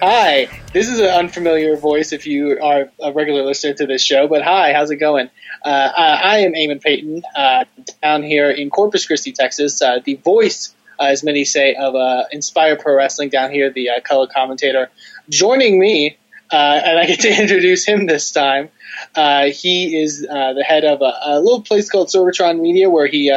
Hi, 0.00 0.46
this 0.72 0.88
is 0.88 1.00
an 1.00 1.08
unfamiliar 1.08 1.74
voice 1.74 2.12
if 2.12 2.24
you 2.24 2.56
are 2.62 2.88
a 3.02 3.12
regular 3.12 3.42
listener 3.42 3.74
to 3.74 3.86
this 3.86 4.00
show, 4.00 4.28
but 4.28 4.42
hi, 4.42 4.72
how's 4.72 4.92
it 4.92 4.96
going? 4.96 5.28
Uh, 5.64 5.90
I, 5.96 6.20
I 6.22 6.38
am 6.38 6.52
Eamon 6.52 6.80
Payton, 6.80 7.24
uh, 7.34 7.64
down 8.00 8.22
here 8.22 8.48
in 8.48 8.70
Corpus 8.70 9.08
Christi, 9.08 9.32
Texas, 9.32 9.82
uh, 9.82 9.98
the 10.04 10.14
voice, 10.14 10.72
uh, 11.00 11.06
as 11.06 11.24
many 11.24 11.44
say, 11.44 11.74
of 11.74 11.96
uh, 11.96 12.24
Inspire 12.30 12.76
Pro 12.76 12.94
Wrestling 12.94 13.30
down 13.30 13.50
here, 13.50 13.72
the 13.72 13.90
uh, 13.90 14.00
color 14.00 14.28
commentator. 14.28 14.88
Joining 15.30 15.80
me, 15.80 16.16
uh, 16.52 16.54
and 16.56 16.96
I 17.00 17.06
get 17.06 17.18
to 17.22 17.28
introduce 17.42 17.84
him 17.84 18.06
this 18.06 18.30
time, 18.30 18.68
uh, 19.16 19.46
he 19.46 20.00
is 20.00 20.24
uh, 20.30 20.52
the 20.52 20.62
head 20.62 20.84
of 20.84 21.02
a, 21.02 21.12
a 21.22 21.40
little 21.40 21.62
place 21.62 21.90
called 21.90 22.06
Sorgatron 22.06 22.60
Media 22.60 22.88
where 22.88 23.08
he 23.08 23.32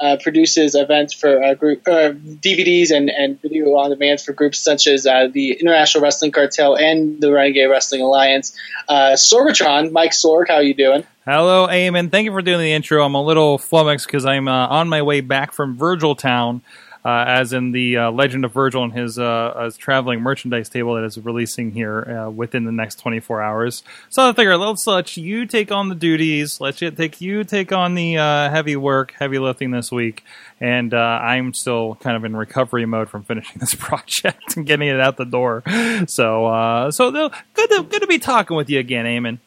uh, 0.00 0.16
produces 0.22 0.74
events 0.74 1.14
for 1.14 1.42
uh, 1.42 1.54
group 1.54 1.86
uh, 1.86 2.12
DVDs 2.12 2.90
and, 2.90 3.10
and 3.10 3.40
video 3.40 3.66
on 3.76 3.90
demand 3.90 4.20
for 4.20 4.32
groups 4.32 4.58
such 4.58 4.86
as 4.86 5.06
uh, 5.06 5.28
the 5.32 5.52
International 5.52 6.02
Wrestling 6.02 6.32
Cartel 6.32 6.76
and 6.76 7.20
the 7.20 7.32
Renegade 7.32 7.70
Wrestling 7.70 8.02
Alliance. 8.02 8.56
Uh, 8.88 9.12
Sorgatron, 9.12 9.92
Mike 9.92 10.12
Sorg, 10.12 10.48
how 10.48 10.58
you 10.58 10.74
doing? 10.74 11.04
Hello, 11.24 11.66
Eamon. 11.66 12.10
Thank 12.10 12.26
you 12.26 12.32
for 12.32 12.42
doing 12.42 12.60
the 12.60 12.72
intro. 12.72 13.04
I'm 13.04 13.14
a 13.14 13.22
little 13.22 13.58
flummoxed 13.58 14.06
because 14.06 14.24
I'm 14.24 14.48
on 14.48 14.88
my 14.88 15.02
way 15.02 15.20
back 15.20 15.52
from 15.52 15.76
Virgil 15.76 16.14
Town, 16.14 16.62
uh, 17.06 17.24
as 17.28 17.52
in 17.52 17.70
the 17.70 17.96
uh, 17.96 18.10
Legend 18.10 18.44
of 18.44 18.52
Virgil 18.52 18.82
and 18.82 18.92
his, 18.92 19.16
uh, 19.16 19.62
his 19.62 19.76
traveling 19.76 20.20
merchandise 20.20 20.68
table 20.68 20.96
that 20.96 21.04
is 21.04 21.16
releasing 21.16 21.70
here 21.70 22.02
uh, 22.26 22.30
within 22.30 22.64
the 22.64 22.72
next 22.72 22.96
24 22.96 23.40
hours. 23.40 23.84
So 24.08 24.28
I 24.28 24.32
figured 24.32 24.58
let's 24.58 24.84
let 24.88 25.16
you 25.16 25.46
take 25.46 25.70
on 25.70 25.88
the 25.88 25.94
duties. 25.94 26.60
Let's 26.60 26.82
you 26.82 26.90
take 26.90 27.20
you 27.20 27.44
take 27.44 27.70
on 27.70 27.94
the 27.94 28.18
uh, 28.18 28.50
heavy 28.50 28.74
work, 28.74 29.14
heavy 29.16 29.38
lifting 29.38 29.70
this 29.70 29.92
week. 29.92 30.24
And 30.60 30.92
uh, 30.92 30.96
I'm 30.96 31.54
still 31.54 31.94
kind 31.94 32.16
of 32.16 32.24
in 32.24 32.34
recovery 32.34 32.86
mode 32.86 33.08
from 33.08 33.22
finishing 33.22 33.56
this 33.60 33.76
project 33.76 34.56
and 34.56 34.66
getting 34.66 34.88
it 34.88 34.98
out 34.98 35.16
the 35.16 35.24
door. 35.24 35.62
So, 36.08 36.90
so 36.90 37.10
good 37.12 37.70
to 37.70 37.86
good 37.88 38.00
to 38.00 38.08
be 38.08 38.18
talking 38.18 38.56
with 38.56 38.68
you 38.68 38.80
again, 38.80 39.04
Eamon. 39.04 39.38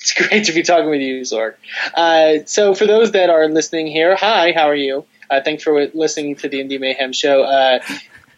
It's 0.00 0.12
great 0.28 0.44
to 0.46 0.52
be 0.52 0.64
talking 0.64 0.90
with 0.90 1.02
you, 1.02 1.20
Sorg. 1.20 1.54
Uh, 1.94 2.44
so, 2.46 2.74
for 2.74 2.86
those 2.86 3.12
that 3.12 3.30
are 3.30 3.46
listening 3.48 3.86
here, 3.86 4.16
hi, 4.16 4.52
how 4.52 4.68
are 4.68 4.74
you? 4.74 5.06
Uh, 5.30 5.40
thanks 5.42 5.62
for 5.62 5.86
listening 5.94 6.36
to 6.36 6.48
the 6.48 6.58
Indie 6.58 6.80
Mayhem 6.80 7.12
show. 7.12 7.42
Uh, 7.42 7.78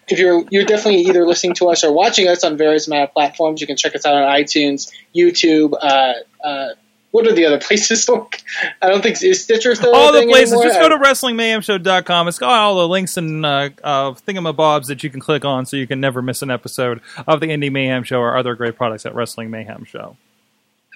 if 0.09 0.19
you're 0.19 0.45
you're 0.51 0.65
definitely 0.65 1.03
either 1.03 1.27
listening 1.27 1.55
to 1.55 1.69
us 1.71 1.85
or 1.85 1.93
watching 1.93 2.29
us 2.29 2.45
on 2.45 2.57
various 2.57 2.87
amount 2.87 3.05
of 3.05 3.13
platforms, 3.15 3.61
you 3.61 3.67
can 3.67 3.77
check 3.77 3.95
us 3.95 4.05
out 4.05 4.15
on 4.15 4.23
iTunes, 4.23 4.93
YouTube. 5.15 5.73
Uh, 5.81 6.15
uh, 6.45 6.69
what 7.13 7.27
are 7.27 7.33
the 7.33 7.47
other 7.47 7.59
places? 7.67 8.09
I 8.09 8.89
don't 8.89 9.03
think 9.03 9.23
is 9.23 9.45
Stitcher 9.45 9.75
still 9.75 9.95
all 9.95 10.13
the 10.13 10.27
places. 10.27 10.53
anymore? 10.53 10.65
Just 10.65 10.81
go 10.81 10.89
to 10.89 10.97
WrestlingMayhemShow.com. 10.97 12.29
It's 12.29 12.39
got 12.39 12.51
all 12.51 12.77
the 12.77 12.89
links 12.89 13.17
and 13.17 13.47
uh, 13.47 13.71
uh, 13.85 14.13
thingamabobs 14.13 14.87
that 14.87 15.05
you 15.05 15.11
can 15.11 15.21
click 15.21 15.45
on, 15.45 15.67
so 15.67 15.77
you 15.77 15.87
can 15.87 16.01
never 16.01 16.21
miss 16.21 16.43
an 16.43 16.51
episode 16.51 17.01
of 17.27 17.41
the 17.41 17.47
Indie 17.47 17.71
Mayhem 17.71 18.03
Show 18.03 18.19
or 18.19 18.37
other 18.37 18.55
great 18.55 18.77
products 18.77 19.07
at 19.07 19.15
Wrestling 19.15 19.51
Mayhem 19.51 19.85
Show. 19.85 20.17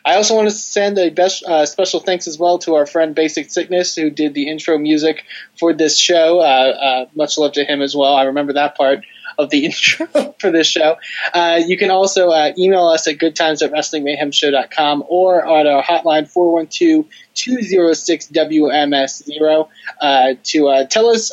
I 0.06 0.14
also 0.14 0.36
want 0.36 0.48
to 0.48 0.54
send 0.54 0.96
a 0.98 1.10
best, 1.10 1.42
uh, 1.42 1.66
special 1.66 1.98
thanks 1.98 2.28
as 2.28 2.38
well 2.38 2.58
to 2.60 2.76
our 2.76 2.86
friend 2.86 3.12
Basic 3.12 3.50
Sickness, 3.50 3.96
who 3.96 4.08
did 4.08 4.34
the 4.34 4.48
intro 4.48 4.78
music 4.78 5.24
for 5.58 5.72
this 5.72 5.98
show. 5.98 6.38
Uh, 6.38 6.42
uh, 6.42 7.06
much 7.16 7.36
love 7.38 7.54
to 7.54 7.64
him 7.64 7.82
as 7.82 7.96
well. 7.96 8.14
I 8.14 8.22
remember 8.22 8.52
that 8.52 8.76
part 8.76 9.00
of 9.36 9.50
the 9.50 9.64
intro 9.66 10.06
for 10.38 10.52
this 10.52 10.68
show. 10.68 10.94
Uh, 11.34 11.60
you 11.66 11.76
can 11.76 11.90
also 11.90 12.30
uh, 12.30 12.52
email 12.56 12.86
us 12.86 13.08
at 13.08 13.18
goodtimes 13.18 13.62
at 13.62 13.72
wrestlingmayhemshow.com 13.72 15.02
or 15.08 15.44
on 15.44 15.66
our 15.66 15.82
hotline 15.82 16.32
412-206-WMS0 17.34 19.68
uh, 20.00 20.34
to 20.44 20.86
tell 20.88 21.08
us 21.08 21.32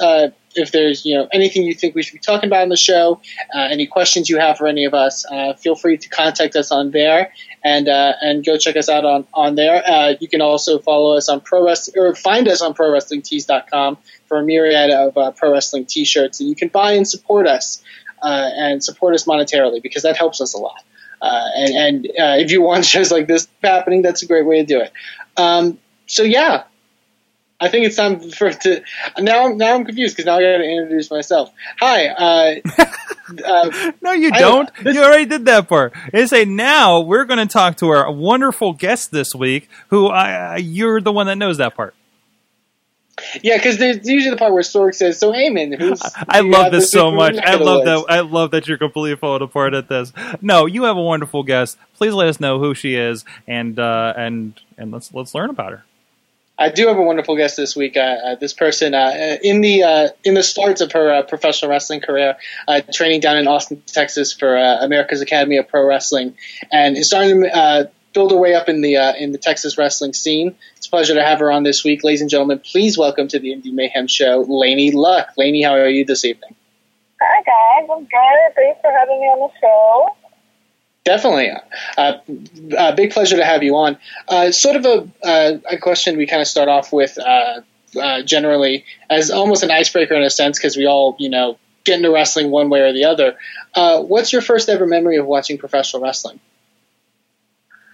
if 0.56 0.72
there's 0.72 1.06
you 1.06 1.16
know 1.16 1.28
anything 1.32 1.64
you 1.64 1.74
think 1.74 1.96
we 1.96 2.04
should 2.04 2.14
be 2.14 2.20
talking 2.20 2.48
about 2.48 2.64
on 2.64 2.70
the 2.70 2.78
show, 2.78 3.20
uh, 3.56 3.60
any 3.60 3.88
questions 3.88 4.30
you 4.30 4.40
have 4.40 4.58
for 4.58 4.68
any 4.68 4.86
of 4.86 4.94
us. 4.94 5.26
Uh, 5.26 5.54
feel 5.54 5.76
free 5.76 5.98
to 5.98 6.10
contact 6.10 6.56
us 6.56 6.72
on 6.72 6.92
there 6.92 7.32
and 7.64 7.88
uh, 7.88 8.14
and 8.22 8.46
go 8.46 8.58
check 8.58 8.76
us 8.76 8.90
out 8.90 9.06
on 9.06 9.26
on 9.34 9.56
there. 9.56 9.82
Uh, 9.86 10.14
you 10.20 10.28
can 10.28 10.42
also 10.42 10.80
follow 10.80 11.16
us 11.16 11.30
on 11.30 11.42
pro 11.42 11.66
wrestling 11.66 12.04
or 12.04 12.14
find 12.16 12.48
us 12.48 12.62
on 12.62 12.74
prowrestlingtees.com 12.74 13.98
for 14.28 14.40
a 14.40 14.44
myriad 14.44 14.90
of 14.90 15.18
uh, 15.18 15.32
pro 15.32 15.52
wrestling 15.52 15.86
t-shirts 15.86 16.40
that 16.40 16.46
you 16.46 16.56
can 16.56 16.68
buy 16.68 16.94
and 16.94 17.08
support 17.08 17.48
us 17.48 17.84
uh, 18.22 18.50
and 18.56 18.84
support 18.84 19.16
us 19.16 19.26
monetarily 19.26 19.82
because 19.82 20.04
that 20.04 20.18
helps 20.18 20.42
us 20.42 20.54
a 20.54 20.58
lot. 20.58 20.84
Uh, 21.22 21.50
and 21.56 21.76
and 21.76 22.06
uh, 22.08 22.36
if 22.38 22.52
you 22.52 22.62
want 22.62 22.86
shows 22.94 23.12
like 23.12 23.28
this 23.28 23.48
happening, 23.64 24.02
that's 24.02 24.24
a 24.24 24.26
great 24.26 24.46
way 24.46 24.60
to 24.60 24.66
do 24.66 24.82
it. 24.82 24.92
Um, 25.38 25.80
so 26.06 26.24
yeah, 26.24 26.64
I 27.60 27.70
think 27.70 27.86
it's 27.86 27.96
time 27.96 28.20
for 28.32 28.52
to 28.52 28.84
now. 29.20 29.48
Now 29.48 29.76
I'm 29.76 29.86
confused 29.86 30.18
because 30.18 30.26
now 30.26 30.38
I 30.38 30.42
got 30.42 30.58
to 30.58 30.70
introduce 30.70 31.10
myself. 31.10 31.52
Hi. 31.80 32.62
Uh, 33.42 33.92
No, 34.02 34.12
you 34.12 34.32
don't. 34.32 34.70
this- 34.84 34.96
you 34.96 35.04
already 35.04 35.26
did 35.26 35.46
that 35.46 35.68
part. 35.70 35.94
They 36.12 36.26
say 36.28 36.46
now 36.46 37.00
we're 37.00 37.26
going 37.26 37.40
to 37.46 37.52
talk 37.52 37.78
to 37.78 37.90
our 37.90 38.12
wonderful 38.12 38.74
guest 38.74 39.12
this 39.12 39.34
week, 39.34 39.70
who 39.90 40.08
I, 40.08 40.58
you're 40.58 41.00
the 41.02 41.12
one 41.12 41.28
that 41.28 41.36
knows 41.38 41.58
that 41.58 41.76
part. 41.76 41.94
yeah, 43.44 43.58
because 43.58 43.78
there's 43.78 44.08
usually 44.10 44.32
the 44.32 44.38
part 44.38 44.52
where 44.54 44.64
Sorg 44.64 44.96
says, 44.96 45.20
"So, 45.20 45.32
Eamon, 45.32 45.78
who's?" 45.78 46.02
I 46.28 46.40
love 46.42 46.72
this 46.72 46.92
so 46.92 47.12
much. 47.12 47.38
I 47.38 47.56
love 47.56 47.86
that. 47.86 48.06
I 48.10 48.22
love 48.22 48.52
that 48.52 48.68
you're 48.68 48.80
completely 48.80 49.16
falling 49.16 49.44
apart 49.44 49.76
at 49.76 49.88
this. 49.88 50.12
No, 50.42 50.66
you 50.66 50.84
have 50.86 50.98
a 50.98 51.02
wonderful 51.02 51.44
guest. 51.44 51.78
Please 51.96 52.14
let 52.14 52.28
us 52.28 52.40
know 52.40 52.58
who 52.60 52.74
she 52.74 52.96
is, 52.96 53.24
and 53.48 53.78
uh, 53.78 54.14
and 54.18 54.60
and 54.80 54.92
let's 54.92 55.14
let's 55.14 55.36
learn 55.36 55.52
about 55.52 55.72
her. 55.74 55.84
I 56.58 56.70
do 56.70 56.88
have 56.88 56.98
a 56.98 57.02
wonderful 57.02 57.36
guest 57.36 57.58
this 57.58 57.76
week. 57.76 57.98
Uh, 57.98 58.02
uh, 58.02 58.36
this 58.36 58.54
person, 58.54 58.94
uh, 58.94 59.38
in 59.42 59.62
the 59.62 59.84
uh, 59.84 60.10
in 60.24 60.36
the 60.36 60.44
starts 60.44 60.82
of 60.82 60.92
her 60.92 61.12
uh, 61.12 61.22
professional 61.24 61.72
wrestling 61.72 62.02
career, 62.02 62.38
uh, 62.68 62.82
training 62.94 63.22
down 63.22 63.38
in 63.38 63.48
Austin, 63.48 63.82
Texas, 63.88 64.34
for 64.34 64.56
uh, 64.56 64.84
America's 64.84 65.22
Academy 65.22 65.58
of 65.58 65.68
Pro 65.68 65.86
Wrestling, 65.86 66.38
and 66.72 66.96
is 66.96 67.08
starting 67.08 67.42
to 67.42 67.56
uh, 67.56 67.86
build 68.14 68.32
her 68.32 68.38
way 68.38 68.54
up 68.54 68.70
in 68.70 68.82
the 68.82 68.98
uh, 68.98 69.14
in 69.16 69.32
the 69.32 69.40
Texas 69.40 69.80
wrestling 69.80 70.14
scene. 70.14 70.56
It's 70.78 70.86
a 70.86 70.90
pleasure 70.92 71.16
to 71.16 71.24
have 71.24 71.40
her 71.40 71.52
on 71.52 71.64
this 71.64 71.84
week, 71.84 72.04
ladies 72.04 72.22
and 72.22 72.30
gentlemen. 72.30 72.60
Please 72.60 72.98
welcome 73.00 73.28
to 73.30 73.40
the 73.40 73.50
Indie 73.50 73.74
Mayhem 73.74 74.08
Show, 74.08 74.46
Lainey 74.48 74.92
Luck. 74.92 75.30
Lainey, 75.38 75.64
how 75.64 75.74
are 75.74 75.90
you 75.90 76.06
this 76.06 76.24
evening? 76.24 76.56
Hi 77.20 77.42
guys, 77.42 77.90
I'm 77.92 78.04
good. 78.04 78.56
Thanks 78.56 78.80
for 78.82 78.92
having 78.92 79.20
me 79.20 79.26
on 79.26 79.50
the 79.50 79.60
show. 79.60 80.23
Definitely. 81.04 81.52
Uh, 81.98 82.14
uh, 82.78 82.96
big 82.96 83.12
pleasure 83.12 83.36
to 83.36 83.44
have 83.44 83.62
you 83.62 83.76
on. 83.76 83.98
Uh, 84.28 84.52
sort 84.52 84.78
of 84.78 84.86
a, 84.86 85.28
uh, 85.28 85.58
a 85.70 85.78
question 85.78 86.18
we 86.18 86.26
kind 86.26 86.42
of 86.42 86.48
start 86.48 86.70
off 86.70 86.94
with 86.94 87.18
uh, 87.18 87.62
uh, 88.00 88.22
generally 88.24 88.86
as 89.10 89.30
almost 89.30 89.64
an 89.64 89.72
icebreaker 89.72 90.16
in 90.16 90.24
a 90.24 90.30
sense 90.30 90.58
because 90.58 90.78
we 90.78 90.86
all, 90.86 91.18
you 91.20 91.30
know, 91.30 91.58
get 91.84 91.98
into 91.98 92.10
wrestling 92.10 92.52
one 92.52 92.70
way 92.70 92.80
or 92.80 92.94
the 92.94 93.04
other. 93.04 93.38
What's 93.76 94.32
your 94.32 94.42
first 94.42 94.70
ever 94.70 94.88
memory 94.88 95.18
of 95.18 95.26
watching 95.26 95.58
professional 95.58 96.02
wrestling? 96.02 96.40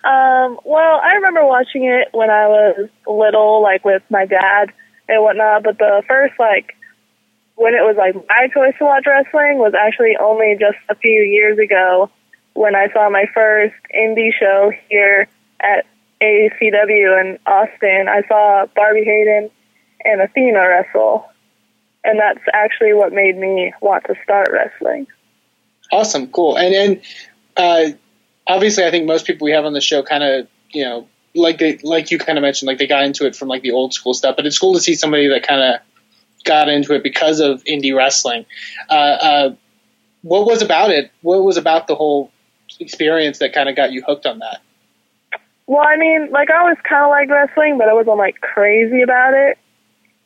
Um, 0.04 0.60
well, 0.64 1.02
I 1.04 1.14
remember 1.16 1.46
watching 1.46 1.86
it 1.86 2.10
when 2.14 2.30
I 2.30 2.48
was 2.48 2.90
little, 3.08 3.64
like 3.64 3.84
with 3.84 4.04
my 4.10 4.26
dad 4.26 4.72
and 5.10 5.24
whatnot. 5.24 5.64
But 5.64 5.80
the 5.80 6.04
first, 6.08 6.36
like, 6.40 6.76
when 7.56 7.74
it 7.74 7.82
was 7.82 7.96
like 7.98 8.16
my 8.16 8.48
choice 8.54 8.76
to 8.78 8.86
watch 8.86 9.06
wrestling 9.08 9.58
was 9.58 9.74
actually 9.74 10.16
only 10.22 10.56
just 10.60 10.78
a 10.88 10.96
few 10.96 11.22
years 11.22 11.58
ago 11.58 12.10
when 12.54 12.76
I 12.76 12.92
saw 12.92 13.10
my 13.10 13.26
first 13.34 13.76
indie 13.96 14.34
show 14.38 14.72
here 14.90 15.28
at 15.60 15.86
ACW 16.22 17.22
in 17.22 17.40
Austin. 17.46 18.08
I 18.10 18.22
saw 18.28 18.66
Barbi 18.76 19.04
Hayden 19.04 19.50
and 20.04 20.22
Athena 20.22 20.60
wrestle, 20.60 21.26
and 22.04 22.20
that's 22.20 22.44
actually 22.54 22.94
what 22.94 23.14
made 23.14 23.38
me 23.38 23.74
want 23.82 24.06
to 24.06 24.16
start 24.24 24.50
wrestling. 24.52 25.08
Awesome, 25.92 26.28
cool. 26.28 26.58
And 26.58 26.74
and 26.76 27.02
uh, 27.58 27.98
obviously, 28.48 28.86
I 28.86 28.92
think 28.92 29.06
most 29.06 29.26
people 29.26 29.46
we 29.46 29.52
have 29.52 29.66
on 29.66 29.74
the 29.74 29.82
show 29.82 30.04
kind 30.04 30.24
of, 30.24 30.48
you 30.72 30.84
know, 30.84 31.08
like 31.36 31.58
they 31.58 31.78
like 31.84 32.12
you 32.12 32.20
kind 32.20 32.38
of 32.38 32.42
mentioned, 32.42 32.68
like 32.68 32.78
they 32.78 32.88
got 32.88 33.04
into 33.04 33.26
it 33.26 33.36
from 33.36 33.48
like 33.48 33.62
the 33.62 33.72
old 33.72 33.94
school 33.94 34.14
stuff. 34.14 34.36
But 34.36 34.46
it's 34.46 34.60
cool 34.60 34.74
to 34.74 34.80
see 34.80 34.96
somebody 34.96 35.28
that 35.30 35.48
kind 35.48 35.62
of 35.62 35.82
got 36.44 36.70
into 36.70 36.94
it 36.94 37.04
because 37.04 37.40
of 37.40 37.64
indie 37.64 37.96
wrestling. 37.96 38.46
Uh, 38.90 38.94
uh, 38.94 39.56
what 40.22 40.46
was 40.46 40.62
about 40.62 40.92
it? 40.92 41.12
What 41.22 41.44
was 41.44 41.58
about 41.58 41.88
the 41.88 41.96
whole 41.96 42.32
experience 42.80 43.40
that 43.40 43.54
kind 43.54 43.70
of 43.70 43.76
got 43.76 43.92
you 43.92 44.04
hooked 44.06 44.26
on 44.26 44.40
that? 44.40 44.62
Well, 45.68 45.86
I 45.86 45.98
mean, 45.98 46.30
like 46.32 46.50
I 46.50 46.60
always 46.60 46.78
kind 46.88 47.06
of 47.06 47.12
liked 47.12 47.30
wrestling, 47.30 47.78
but 47.78 47.90
I 47.90 47.94
wasn't 47.94 48.18
like 48.18 48.42
crazy 48.42 49.02
about 49.02 49.34
it. 49.34 49.58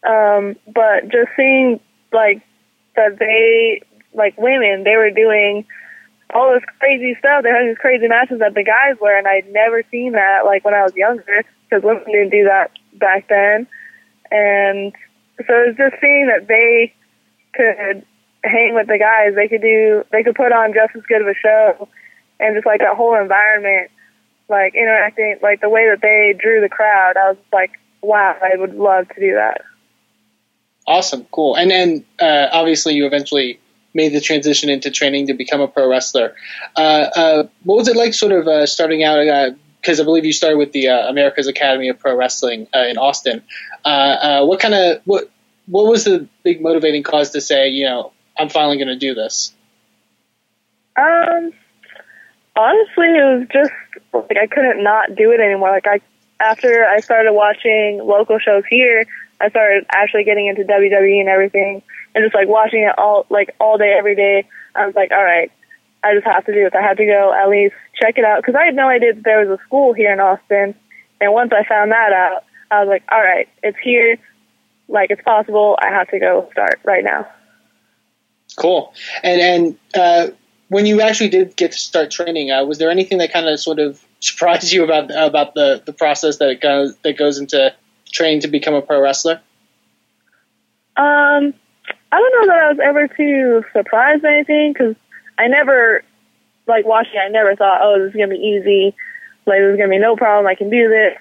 Um, 0.07 0.55
but 0.73 1.09
just 1.11 1.29
seeing 1.35 1.79
like 2.11 2.41
that 2.95 3.19
they 3.19 3.81
like 4.13 4.38
women, 4.38 4.83
they 4.83 4.95
were 4.95 5.11
doing 5.11 5.65
all 6.33 6.53
this 6.53 6.63
crazy 6.79 7.15
stuff. 7.19 7.44
They 7.44 7.50
had 7.50 7.67
these 7.67 7.77
crazy 7.77 8.07
matches 8.07 8.39
that 8.39 8.53
the 8.53 8.63
guys 8.63 9.00
were, 9.00 9.17
and 9.17 9.27
I'd 9.27 9.51
never 9.51 9.83
seen 9.91 10.13
that 10.13 10.45
like 10.45 10.63
when 10.65 10.73
I 10.73 10.83
was 10.83 10.95
younger 10.95 11.44
because 11.69 11.83
women 11.83 12.05
didn't 12.05 12.29
do 12.29 12.45
that 12.45 12.71
back 12.94 13.27
then. 13.27 13.67
And 14.31 14.94
so 15.38 15.53
it 15.53 15.67
was 15.67 15.77
just 15.77 16.01
seeing 16.01 16.27
that 16.27 16.47
they 16.47 16.94
could 17.53 18.05
hang 18.44 18.73
with 18.73 18.88
the 18.88 18.97
guys. 18.97 19.35
They 19.35 19.47
could 19.47 19.61
do, 19.61 20.03
they 20.11 20.23
could 20.23 20.35
put 20.35 20.51
on 20.51 20.73
just 20.73 20.95
as 20.95 21.03
good 21.03 21.21
of 21.21 21.27
a 21.27 21.35
show, 21.35 21.88
and 22.43 22.55
just 22.55 22.65
like 22.65 22.79
that 22.79 22.95
whole 22.95 23.15
environment, 23.15 23.89
like 24.49 24.75
interacting, 24.75 25.37
like 25.41 25.61
the 25.61 25.69
way 25.69 25.89
that 25.89 26.01
they 26.01 26.37
drew 26.37 26.61
the 26.61 26.69
crowd. 26.69 27.15
I 27.17 27.29
was 27.29 27.37
like, 27.51 27.71
wow, 28.01 28.35
I 28.41 28.57
would 28.57 28.75
love 28.75 29.07
to 29.09 29.19
do 29.19 29.35
that. 29.35 29.61
Awesome, 30.85 31.25
cool. 31.31 31.55
And 31.55 31.71
then 31.71 32.05
uh, 32.19 32.47
obviously 32.51 32.95
you 32.95 33.05
eventually 33.05 33.59
made 33.93 34.13
the 34.13 34.19
transition 34.19 34.69
into 34.69 34.91
training 34.91 35.27
to 35.27 35.33
become 35.33 35.61
a 35.61 35.67
pro 35.67 35.87
wrestler. 35.87 36.35
Uh, 36.75 37.07
uh, 37.15 37.43
what 37.63 37.77
was 37.77 37.87
it 37.87 37.95
like, 37.95 38.13
sort 38.13 38.31
of 38.31 38.47
uh, 38.47 38.65
starting 38.65 39.03
out? 39.03 39.55
Because 39.79 39.99
I 39.99 40.03
believe 40.03 40.25
you 40.25 40.33
started 40.33 40.57
with 40.57 40.71
the 40.73 40.89
uh, 40.89 41.09
America's 41.09 41.47
Academy 41.47 41.89
of 41.89 41.99
Pro 41.99 42.15
Wrestling 42.15 42.67
uh, 42.75 42.79
in 42.79 42.97
Austin. 42.97 43.43
what 43.83 44.59
kind 44.59 44.73
of 44.73 45.01
what 45.05 45.29
what 45.67 45.85
was 45.87 46.03
the 46.03 46.27
big 46.43 46.61
motivating 46.61 47.03
cause 47.03 47.29
to 47.31 47.39
say, 47.39 47.69
you 47.69 47.85
know, 47.85 48.11
I'm 48.37 48.49
finally 48.49 48.75
going 48.75 48.89
to 48.89 48.97
do 48.97 49.13
this? 49.13 49.53
Um, 50.97 51.53
honestly, 52.55 53.07
it 53.07 53.39
was 53.39 53.47
just 53.51 53.71
like 54.13 54.38
I 54.38 54.47
couldn't 54.47 54.83
not 54.83 55.15
do 55.15 55.31
it 55.31 55.39
anymore. 55.39 55.71
Like 55.71 55.88
I, 55.88 56.01
after 56.39 56.85
I 56.85 57.00
started 57.00 57.33
watching 57.33 58.00
local 58.03 58.39
shows 58.39 58.63
here, 58.69 59.05
I 59.41 59.50
started 59.50 59.85
actually 59.89 60.23
getting 60.23 60.47
into 60.47 60.63
WWE 60.63 61.19
and 61.19 61.29
everything, 61.29 61.81
and 62.15 62.23
just 62.23 62.35
like 62.35 62.47
watching 62.47 62.83
it 62.83 62.97
all 62.97 63.25
like 63.29 63.55
all 63.59 63.77
day 63.77 63.95
every 63.97 64.15
day. 64.15 64.47
I 64.75 64.85
was 64.85 64.95
like, 64.95 65.11
all 65.11 65.23
right, 65.23 65.51
I 66.03 66.13
just 66.13 66.25
have 66.25 66.45
to 66.45 66.53
do 66.53 66.63
this. 66.63 66.73
I 66.73 66.81
had 66.81 66.97
to 66.97 67.05
go 67.05 67.33
at 67.33 67.50
least 67.50 67.75
check 67.95 68.17
it 68.17 68.25
out 68.25 68.41
because 68.41 68.55
I 68.55 68.65
had 68.65 68.75
no 68.75 68.88
idea 68.88 69.13
that 69.13 69.23
there 69.23 69.45
was 69.45 69.59
a 69.59 69.63
school 69.63 69.94
here 69.94 70.11
in 70.11 70.19
Austin. 70.19 70.75
And 71.21 71.33
once 71.33 71.51
I 71.53 71.63
found 71.63 71.91
that 71.91 72.11
out, 72.11 72.44
I 72.69 72.79
was 72.81 72.89
like, 72.89 73.03
all 73.11 73.21
right, 73.21 73.47
it's 73.61 73.77
here. 73.77 74.17
Like 74.88 75.11
it's 75.11 75.21
possible. 75.21 75.77
I 75.81 75.89
have 75.89 76.09
to 76.09 76.19
go 76.19 76.50
start 76.51 76.79
right 76.83 77.03
now. 77.03 77.27
Cool. 78.57 78.94
And 79.23 79.41
and 79.41 79.77
uh, 79.95 80.33
when 80.73 80.87
you 80.87 81.01
actually 81.01 81.29
did 81.29 81.55
get 81.55 81.71
to 81.71 81.77
start 81.77 82.09
training, 82.09 82.49
uh, 82.49 82.65
was 82.65 82.79
there 82.79 82.89
anything 82.89 83.19
that 83.19 83.31
kind 83.31 83.47
of 83.47 83.59
sort 83.59 83.77
of 83.77 84.03
surprised 84.19 84.71
you 84.71 84.83
about 84.83 85.11
about 85.11 85.53
the 85.53 85.81
the 85.85 85.93
process 85.93 86.37
that 86.37 86.49
it 86.49 86.61
goes 86.61 86.95
that 87.03 87.17
goes 87.17 87.37
into 87.37 87.73
training 88.11 88.41
to 88.41 88.47
become 88.47 88.73
a 88.73 88.81
pro 88.81 88.99
wrestler? 88.99 89.39
Um, 90.95 91.53
I 92.11 92.19
don't 92.19 92.41
know 92.41 92.53
that 92.53 92.63
I 92.63 92.69
was 92.69 92.79
ever 92.83 93.07
too 93.07 93.63
surprised 93.73 94.23
by 94.23 94.33
anything 94.33 94.73
because 94.73 94.95
I 95.37 95.47
never, 95.47 96.03
like 96.67 96.85
watching, 96.85 97.19
I 97.19 97.29
never 97.29 97.55
thought, 97.55 97.79
oh, 97.81 97.99
this 97.99 98.09
is 98.09 98.15
gonna 98.15 98.27
be 98.27 98.35
easy. 98.35 98.95
Like 99.45 99.59
this 99.59 99.73
is 99.73 99.77
gonna 99.77 99.89
be 99.89 99.99
no 99.99 100.15
problem. 100.15 100.47
I 100.47 100.55
can 100.55 100.69
do 100.69 100.89
this. 100.89 101.17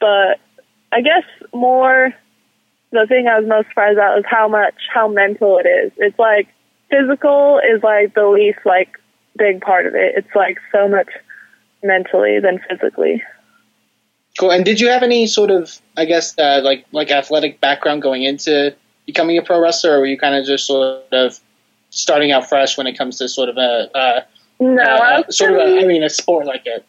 But 0.00 0.40
I 0.92 1.00
guess 1.02 1.24
more 1.52 2.12
the 2.90 3.06
thing 3.08 3.26
I 3.26 3.38
was 3.38 3.48
most 3.48 3.68
surprised 3.68 3.98
about 3.98 4.18
is 4.18 4.24
how 4.28 4.48
much 4.48 4.74
how 4.92 5.08
mental 5.08 5.58
it 5.58 5.68
is. 5.68 5.92
It's 5.96 6.18
like 6.18 6.48
physical 6.92 7.58
is 7.58 7.82
like 7.82 8.14
the 8.14 8.26
least 8.26 8.58
like 8.64 9.00
big 9.36 9.60
part 9.60 9.86
of 9.86 9.94
it. 9.94 10.12
It's 10.16 10.34
like 10.34 10.58
so 10.70 10.88
much 10.88 11.08
mentally 11.82 12.38
than 12.38 12.60
physically. 12.68 13.22
Cool. 14.38 14.50
And 14.50 14.64
did 14.64 14.80
you 14.80 14.88
have 14.88 15.02
any 15.02 15.26
sort 15.26 15.50
of, 15.50 15.80
I 15.96 16.04
guess, 16.04 16.38
uh, 16.38 16.60
like 16.62 16.86
like 16.92 17.10
athletic 17.10 17.60
background 17.60 18.02
going 18.02 18.22
into 18.22 18.74
becoming 19.06 19.38
a 19.38 19.42
pro 19.42 19.60
wrestler, 19.60 19.96
or 19.96 20.00
were 20.00 20.06
you 20.06 20.18
kind 20.18 20.34
of 20.34 20.46
just 20.46 20.66
sort 20.66 21.04
of 21.12 21.38
starting 21.90 22.32
out 22.32 22.48
fresh 22.48 22.78
when 22.78 22.86
it 22.86 22.96
comes 22.96 23.18
to 23.18 23.28
sort 23.28 23.48
of 23.48 23.56
a, 23.56 23.90
a 23.94 24.26
no, 24.60 24.82
uh, 24.82 25.22
sort 25.30 25.52
pretty, 25.52 25.72
of 25.72 25.78
a, 25.78 25.84
I 25.84 25.86
mean, 25.86 26.02
a 26.02 26.10
sport 26.10 26.46
like 26.46 26.66
it? 26.66 26.84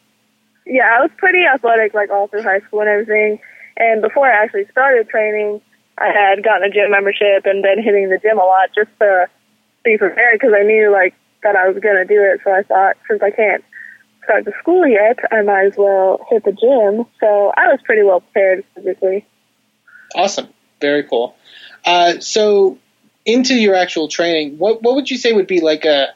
Yeah, 0.66 0.88
I 0.98 1.02
was 1.02 1.12
pretty 1.18 1.44
athletic, 1.46 1.94
like 1.94 2.10
all 2.10 2.28
through 2.28 2.44
high 2.44 2.60
school 2.62 2.82
and 2.82 2.90
everything. 2.90 3.40
And 3.76 4.02
before 4.02 4.28
I 4.32 4.44
actually 4.44 4.66
started 4.72 5.10
training, 5.10 5.60
I 5.98 6.08
had 6.08 6.44
gotten 6.44 6.64
a 6.64 6.74
gym 6.74 6.92
membership 6.92 7.46
and 7.46 7.62
been 7.62 7.82
hitting 7.84 8.10
the 8.10 8.20
gym 8.20 8.38
a 8.40 8.46
lot 8.46 8.70
just 8.74 8.90
to 9.00 9.28
be 9.84 9.98
prepared 9.98 10.40
because 10.40 10.54
I 10.58 10.64
knew 10.64 10.92
like 10.92 11.14
that 11.44 11.56
I 11.56 11.68
was 11.68 11.82
going 11.82 11.96
to 11.96 12.06
do 12.06 12.22
it. 12.22 12.42
So 12.44 12.52
I 12.52 12.64
thought, 12.64 12.98
since 13.08 13.22
I 13.22 13.32
can't 13.32 13.64
start 14.24 14.46
the 14.46 14.54
school 14.60 14.88
yet, 14.88 15.20
I 15.32 15.42
might 15.42 15.66
as 15.66 15.74
well 15.78 16.26
hit 16.30 16.44
the 16.44 16.52
gym. 16.52 17.06
So 17.20 17.52
I 17.56 17.68
was 17.68 17.80
pretty 17.84 18.04
well 18.04 18.22
prepared 18.22 18.64
physically. 18.76 19.26
Awesome. 20.16 20.48
Very 20.80 21.04
cool. 21.04 21.36
Uh, 21.86 22.20
so 22.20 22.78
into 23.26 23.56
your 23.56 23.76
actual 23.76 24.08
training, 24.08 24.58
what 24.58 24.82
what 24.82 24.96
would 24.96 25.10
you 25.10 25.18
say 25.18 25.34
would 25.34 25.48
be 25.48 25.62
like 25.62 25.86
a 25.86 26.08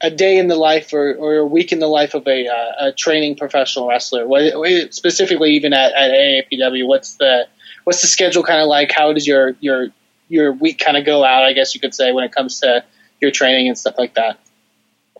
a 0.00 0.10
day 0.10 0.36
in 0.38 0.48
the 0.48 0.56
life 0.56 0.92
or, 0.92 1.14
or 1.14 1.36
a 1.36 1.46
week 1.46 1.70
in 1.70 1.78
the 1.78 1.86
life 1.86 2.14
of 2.14 2.26
a, 2.26 2.48
uh, 2.48 2.88
a 2.88 2.92
training 2.92 3.36
professional 3.36 3.86
wrestler? 3.86 4.26
What, 4.26 4.92
specifically, 4.92 5.52
even 5.52 5.72
at, 5.72 5.92
at 5.92 6.10
AAPW, 6.10 6.86
what's 6.86 7.14
the 7.16 7.46
what's 7.84 8.00
the 8.00 8.08
schedule 8.08 8.42
kind 8.42 8.60
of 8.60 8.68
like? 8.68 8.90
How 8.90 9.12
does 9.12 9.26
your 9.26 9.54
your 9.60 9.88
your 10.28 10.52
week 10.52 10.78
kind 10.78 10.96
of 10.96 11.04
go 11.04 11.24
out? 11.24 11.44
I 11.44 11.52
guess 11.52 11.74
you 11.74 11.80
could 11.80 11.94
say 11.94 12.12
when 12.12 12.24
it 12.24 12.32
comes 12.32 12.60
to 12.60 12.84
your 13.22 13.30
training 13.30 13.68
and 13.68 13.78
stuff 13.78 13.94
like 13.96 14.14
that. 14.14 14.38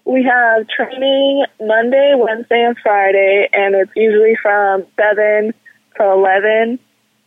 We 0.05 0.25
have 0.25 0.67
training 0.69 1.45
Monday, 1.61 2.15
Wednesday, 2.17 2.65
and 2.65 2.77
Friday, 2.83 3.49
and 3.53 3.75
it's 3.77 3.93
usually 3.95 4.37
from 4.43 4.85
seven 4.97 5.55
to 5.97 6.05
eleven. 6.05 6.79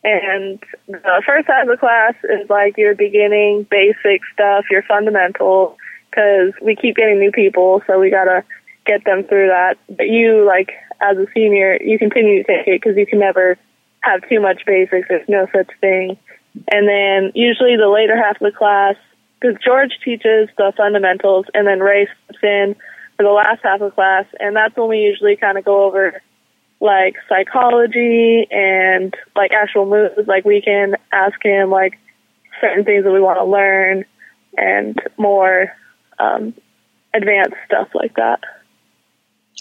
And 0.03 0.59
the 0.87 1.23
first 1.25 1.47
half 1.47 1.63
of 1.63 1.69
the 1.69 1.77
class 1.77 2.13
is 2.25 2.49
like 2.49 2.77
your 2.77 2.93
beginning 2.93 3.65
basic 3.71 4.21
stuff, 4.33 4.65
your 4.69 4.83
fundamentals, 4.83 5.77
because 6.11 6.53
we 6.61 6.75
keep 6.75 6.97
getting 6.97 7.19
new 7.19 7.31
people, 7.31 7.81
so 7.87 7.99
we 7.99 8.11
gotta 8.11 8.43
get 8.85 9.03
them 9.05 9.23
through 9.23 9.47
that. 9.47 9.77
But 9.89 10.09
you, 10.09 10.45
like, 10.45 10.73
as 11.01 11.17
a 11.17 11.25
senior, 11.33 11.79
you 11.81 11.97
continue 11.97 12.43
to 12.43 12.47
take 12.47 12.67
it 12.67 12.81
because 12.81 12.97
you 12.97 13.07
can 13.07 13.19
never 13.19 13.57
have 14.01 14.27
too 14.29 14.39
much 14.39 14.63
basics. 14.65 15.07
There's 15.07 15.27
no 15.27 15.47
such 15.51 15.71
thing. 15.81 16.17
And 16.71 16.87
then 16.87 17.31
usually 17.33 17.75
the 17.75 17.89
later 17.89 18.15
half 18.15 18.39
of 18.39 18.51
the 18.51 18.57
class, 18.57 18.95
because 19.39 19.57
George 19.63 19.91
teaches 20.03 20.49
the 20.57 20.73
fundamentals, 20.75 21.45
and 21.53 21.67
then 21.67 21.79
Ray 21.79 22.07
steps 22.25 22.39
in 22.43 22.75
for 23.17 23.23
the 23.23 23.29
last 23.29 23.61
half 23.63 23.81
of 23.81 23.93
class, 23.95 24.25
and 24.39 24.55
that's 24.55 24.75
when 24.75 24.89
we 24.89 24.99
usually 24.99 25.35
kind 25.35 25.57
of 25.57 25.65
go 25.65 25.85
over 25.85 26.21
like 26.79 27.15
psychology 27.29 28.47
and 28.51 29.13
like 29.35 29.51
actual 29.51 29.85
moves. 29.85 30.27
Like 30.27 30.45
we 30.45 30.61
can 30.61 30.95
ask 31.11 31.37
him 31.43 31.69
like 31.69 31.97
certain 32.61 32.83
things 32.83 33.03
that 33.03 33.11
we 33.11 33.21
want 33.21 33.39
to 33.39 33.45
learn 33.45 34.05
and 34.57 35.01
more 35.17 35.71
um, 36.19 36.53
advanced 37.13 37.55
stuff 37.65 37.89
like 37.93 38.15
that. 38.15 38.41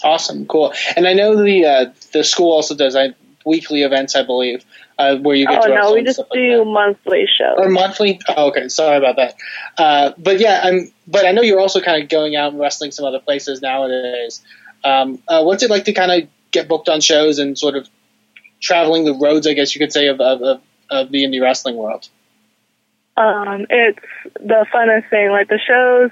Awesome, 0.03 0.45
cool. 0.45 0.73
And 0.95 1.07
I 1.07 1.13
know 1.13 1.41
the 1.41 1.65
uh, 1.65 1.85
the 2.11 2.23
school 2.23 2.51
also 2.51 2.75
does 2.75 2.95
I, 2.95 3.13
weekly 3.45 3.83
events, 3.83 4.15
I 4.15 4.23
believe, 4.23 4.65
uh, 4.97 5.17
where 5.17 5.35
you 5.35 5.47
get. 5.47 5.61
To? 5.63 5.71
Oh 5.71 5.75
no, 5.75 5.93
we 5.93 6.03
just 6.03 6.21
do 6.31 6.57
like 6.59 6.67
monthly 6.67 7.25
shows. 7.37 7.55
Or 7.57 7.69
monthly? 7.69 8.19
Oh, 8.29 8.49
okay, 8.49 8.69
sorry 8.69 8.97
about 8.97 9.17
that. 9.17 9.35
Uh, 9.77 10.11
but 10.17 10.39
yeah, 10.39 10.61
I'm. 10.63 10.91
But 11.07 11.25
I 11.25 11.31
know 11.31 11.41
you're 11.41 11.59
also 11.59 11.81
kind 11.81 12.01
of 12.01 12.09
going 12.09 12.35
out 12.35 12.51
and 12.51 12.59
wrestling 12.59 12.91
some 12.91 13.05
other 13.05 13.19
places 13.19 13.61
nowadays. 13.61 14.41
Um, 14.83 15.21
uh, 15.27 15.43
what's 15.43 15.63
it 15.63 15.69
like 15.69 15.85
to 15.85 15.93
kind 15.93 16.11
of 16.11 16.29
get 16.51 16.67
booked 16.67 16.89
on 16.89 17.01
shows 17.01 17.39
and 17.39 17.57
sort 17.57 17.75
of 17.75 17.87
traveling 18.61 19.05
the 19.05 19.13
roads, 19.13 19.47
I 19.47 19.53
guess 19.53 19.75
you 19.75 19.79
could 19.79 19.91
say, 19.91 20.07
of, 20.07 20.19
of, 20.21 20.61
of 20.89 21.11
the 21.11 21.23
indie 21.23 21.41
wrestling 21.41 21.75
world? 21.75 22.07
Um, 23.17 23.65
it's 23.69 23.99
the 24.35 24.65
funnest 24.73 25.09
thing. 25.09 25.29
Like 25.29 25.47
the 25.47 25.59
shows 25.59 26.11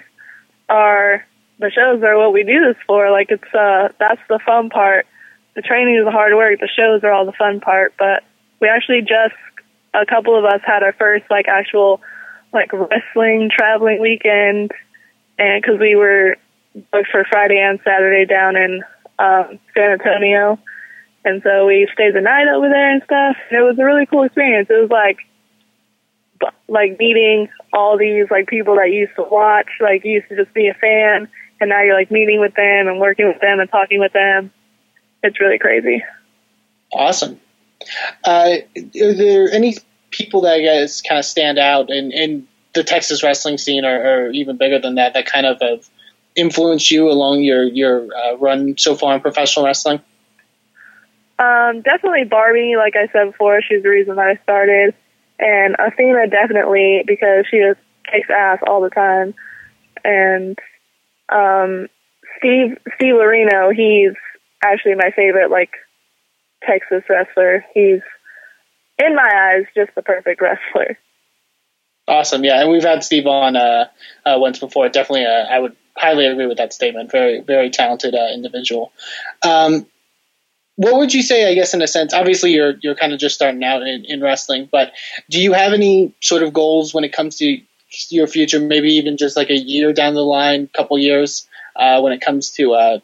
are 0.69 1.25
the 1.59 1.69
shows 1.69 2.01
are 2.03 2.17
what 2.17 2.33
we 2.33 2.43
do 2.43 2.65
this 2.65 2.77
for. 2.87 3.11
Like 3.11 3.29
it's 3.29 3.53
uh 3.53 3.89
that's 3.99 4.21
the 4.29 4.39
fun 4.45 4.69
part. 4.69 5.05
The 5.55 5.61
training 5.61 5.95
is 5.95 6.05
the 6.05 6.11
hard 6.11 6.33
work. 6.33 6.59
The 6.59 6.69
shows 6.73 7.03
are 7.03 7.11
all 7.11 7.25
the 7.25 7.33
fun 7.33 7.59
part. 7.59 7.93
But 7.97 8.23
we 8.63 8.69
actually 8.69 9.01
just 9.01 9.35
a 9.93 10.05
couple 10.05 10.39
of 10.39 10.45
us 10.45 10.61
had 10.65 10.83
our 10.83 10.93
first 10.93 11.25
like 11.29 11.47
actual 11.49 11.99
like 12.53 12.71
wrestling 12.71 13.49
traveling 13.51 13.99
weekend, 13.99 14.71
and 15.37 15.61
because 15.61 15.79
we 15.79 15.95
were 15.95 16.37
booked 16.91 17.09
for 17.11 17.25
Friday 17.29 17.59
and 17.59 17.79
Saturday 17.83 18.25
down 18.25 18.55
in 18.55 18.81
um, 19.19 19.59
San 19.75 19.91
Antonio. 19.91 20.57
And 21.25 21.41
so 21.43 21.67
we 21.67 21.87
stayed 21.93 22.15
the 22.15 22.21
night 22.21 22.47
over 22.47 22.69
there 22.69 22.91
and 22.91 23.03
stuff. 23.03 23.35
And 23.49 23.59
it 23.59 23.63
was 23.63 23.77
a 23.79 23.83
really 23.83 24.05
cool 24.05 24.23
experience. 24.23 24.67
It 24.69 24.81
was 24.81 24.89
like, 24.89 25.17
like 26.67 26.99
meeting 26.99 27.47
all 27.71 27.97
these 27.97 28.25
like 28.31 28.47
people 28.47 28.75
that 28.75 28.91
you 28.91 29.01
used 29.01 29.15
to 29.15 29.23
watch, 29.23 29.69
like 29.79 30.03
you 30.03 30.13
used 30.13 30.29
to 30.29 30.35
just 30.35 30.53
be 30.53 30.67
a 30.67 30.73
fan, 30.73 31.27
and 31.59 31.69
now 31.69 31.81
you're 31.81 31.95
like 31.95 32.11
meeting 32.11 32.39
with 32.39 32.55
them 32.55 32.87
and 32.87 32.99
working 32.99 33.27
with 33.27 33.39
them 33.41 33.59
and 33.59 33.69
talking 33.69 33.99
with 33.99 34.13
them. 34.13 34.51
It's 35.21 35.39
really 35.39 35.59
crazy. 35.59 36.03
Awesome. 36.91 37.39
Uh, 38.23 38.57
are 39.01 39.13
there 39.13 39.51
any 39.51 39.77
people 40.11 40.41
that 40.41 40.53
I 40.53 40.61
guess 40.61 41.01
kind 41.01 41.19
of 41.19 41.25
stand 41.25 41.57
out 41.57 41.89
in, 41.89 42.11
in 42.11 42.47
the 42.73 42.83
Texas 42.83 43.23
wrestling 43.23 43.57
scene, 43.57 43.85
or, 43.85 43.95
or 43.95 44.29
even 44.31 44.57
bigger 44.57 44.79
than 44.79 44.95
that, 44.95 45.13
that 45.13 45.25
kind 45.25 45.45
of 45.45 45.61
have 45.61 45.87
influenced 46.35 46.89
you 46.89 47.09
along 47.09 47.41
your 47.41 47.63
your 47.63 48.07
uh, 48.15 48.35
run 48.37 48.75
so 48.77 48.95
far 48.95 49.15
in 49.15 49.21
professional 49.21 49.65
wrestling? 49.65 49.99
Um, 51.39 51.81
definitely 51.81 52.23
Barbi. 52.25 52.75
Like 52.77 52.95
I 52.95 53.07
said 53.11 53.31
before, 53.31 53.61
she's 53.61 53.83
the 53.83 53.89
reason 53.89 54.15
that 54.15 54.27
I 54.27 54.35
started, 54.43 54.93
and 55.39 55.75
Athena 55.79 56.27
definitely 56.27 57.03
because 57.05 57.45
she 57.49 57.59
just 57.59 57.79
kicks 58.11 58.29
ass 58.29 58.59
all 58.67 58.81
the 58.81 58.89
time, 58.89 59.33
and 60.03 60.57
um, 61.29 61.87
Steve 62.37 62.77
Steve 62.95 63.15
Larino, 63.15 63.73
he's 63.73 64.13
actually 64.63 64.95
my 64.95 65.11
favorite 65.15 65.51
like 65.51 65.71
Texas 66.65 67.03
wrestler. 67.09 67.65
He's 67.73 68.01
in 68.97 69.15
my 69.15 69.29
eyes 69.55 69.65
just 69.75 69.95
the 69.95 70.01
perfect 70.01 70.41
wrestler. 70.41 70.97
Awesome, 72.07 72.43
yeah, 72.43 72.61
and 72.61 72.69
we've 72.69 72.83
had 72.83 73.03
Steve 73.03 73.27
on 73.27 73.55
uh, 73.55 73.85
uh, 74.25 74.35
once 74.37 74.59
before. 74.59 74.89
Definitely, 74.89 75.25
uh, 75.25 75.45
I 75.49 75.59
would 75.59 75.75
highly 75.95 76.25
agree 76.25 76.47
with 76.47 76.57
that 76.57 76.73
statement. 76.73 77.11
Very, 77.11 77.39
very 77.39 77.69
talented 77.69 78.13
uh, 78.13 78.27
individual. 78.33 78.91
Um, 79.41 79.85
what 80.75 80.97
would 80.97 81.13
you 81.13 81.21
say? 81.21 81.49
I 81.49 81.53
guess 81.53 81.73
in 81.73 81.81
a 81.81 81.87
sense, 81.87 82.13
obviously 82.13 82.51
you're 82.51 82.73
you're 82.81 82.95
kind 82.95 83.13
of 83.13 83.19
just 83.19 83.35
starting 83.35 83.63
out 83.63 83.83
in, 83.83 84.05
in 84.05 84.21
wrestling, 84.21 84.67
but 84.71 84.91
do 85.29 85.41
you 85.41 85.53
have 85.53 85.71
any 85.71 86.13
sort 86.19 86.43
of 86.43 86.51
goals 86.51 86.93
when 86.93 87.03
it 87.03 87.13
comes 87.13 87.37
to 87.37 87.61
your 88.09 88.27
future? 88.27 88.59
Maybe 88.59 88.93
even 88.93 89.15
just 89.15 89.37
like 89.37 89.49
a 89.49 89.57
year 89.57 89.93
down 89.93 90.13
the 90.13 90.25
line, 90.25 90.67
couple 90.75 90.97
years, 90.97 91.47
uh, 91.75 92.01
when 92.01 92.11
it 92.11 92.21
comes 92.21 92.51
to 92.51 92.73
uh, 92.73 92.99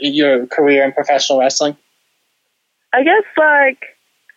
your 0.00 0.46
career 0.46 0.84
in 0.84 0.92
professional 0.92 1.40
wrestling. 1.40 1.76
I 2.92 3.02
guess 3.04 3.24
like 3.36 3.78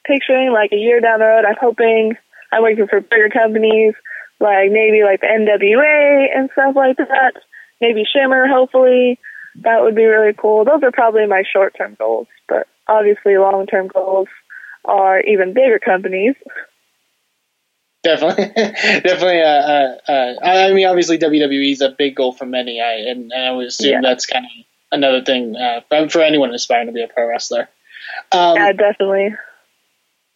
picturing 0.05 0.51
like 0.51 0.71
a 0.71 0.77
year 0.77 0.99
down 1.01 1.19
the 1.19 1.25
road, 1.25 1.45
I'm 1.45 1.55
hoping 1.59 2.15
I'm 2.51 2.61
working 2.61 2.87
for 2.87 3.01
bigger 3.01 3.29
companies, 3.29 3.93
like 4.39 4.71
maybe 4.71 5.03
like 5.03 5.21
the 5.21 5.27
NWA 5.27 6.27
and 6.35 6.49
stuff 6.53 6.75
like 6.75 6.97
that. 6.97 7.33
Maybe 7.81 8.03
Shimmer, 8.05 8.47
hopefully. 8.47 9.19
That 9.61 9.83
would 9.83 9.95
be 9.95 10.05
really 10.05 10.33
cool. 10.33 10.65
Those 10.65 10.81
are 10.83 10.91
probably 10.91 11.27
my 11.27 11.43
short 11.51 11.75
term 11.77 11.95
goals, 11.97 12.27
but 12.47 12.67
obviously 12.87 13.37
long 13.37 13.67
term 13.67 13.87
goals 13.87 14.27
are 14.85 15.19
even 15.21 15.53
bigger 15.53 15.79
companies. 15.79 16.35
Definitely, 18.03 18.45
definitely. 18.55 19.41
Uh, 19.41 19.45
uh, 19.45 19.95
uh, 20.09 20.33
I 20.43 20.73
mean, 20.73 20.87
obviously, 20.87 21.17
WWE 21.19 21.71
is 21.71 21.81
a 21.81 21.89
big 21.89 22.15
goal 22.15 22.33
for 22.33 22.45
many, 22.45 22.81
I, 22.81 23.09
and, 23.11 23.31
and 23.31 23.45
I 23.45 23.51
would 23.51 23.67
assume 23.67 23.91
Yeah. 23.93 24.01
that's 24.01 24.25
kind 24.25 24.45
of 24.45 24.51
another 24.91 25.21
thing 25.23 25.55
uh, 25.55 25.81
for, 25.87 26.09
for 26.09 26.21
anyone 26.21 26.53
aspiring 26.53 26.87
to 26.87 26.93
be 26.93 27.01
a 27.03 27.07
pro 27.07 27.27
wrestler. 27.29 27.69
Um, 28.31 28.55
yeah, 28.55 28.71
definitely. 28.71 29.35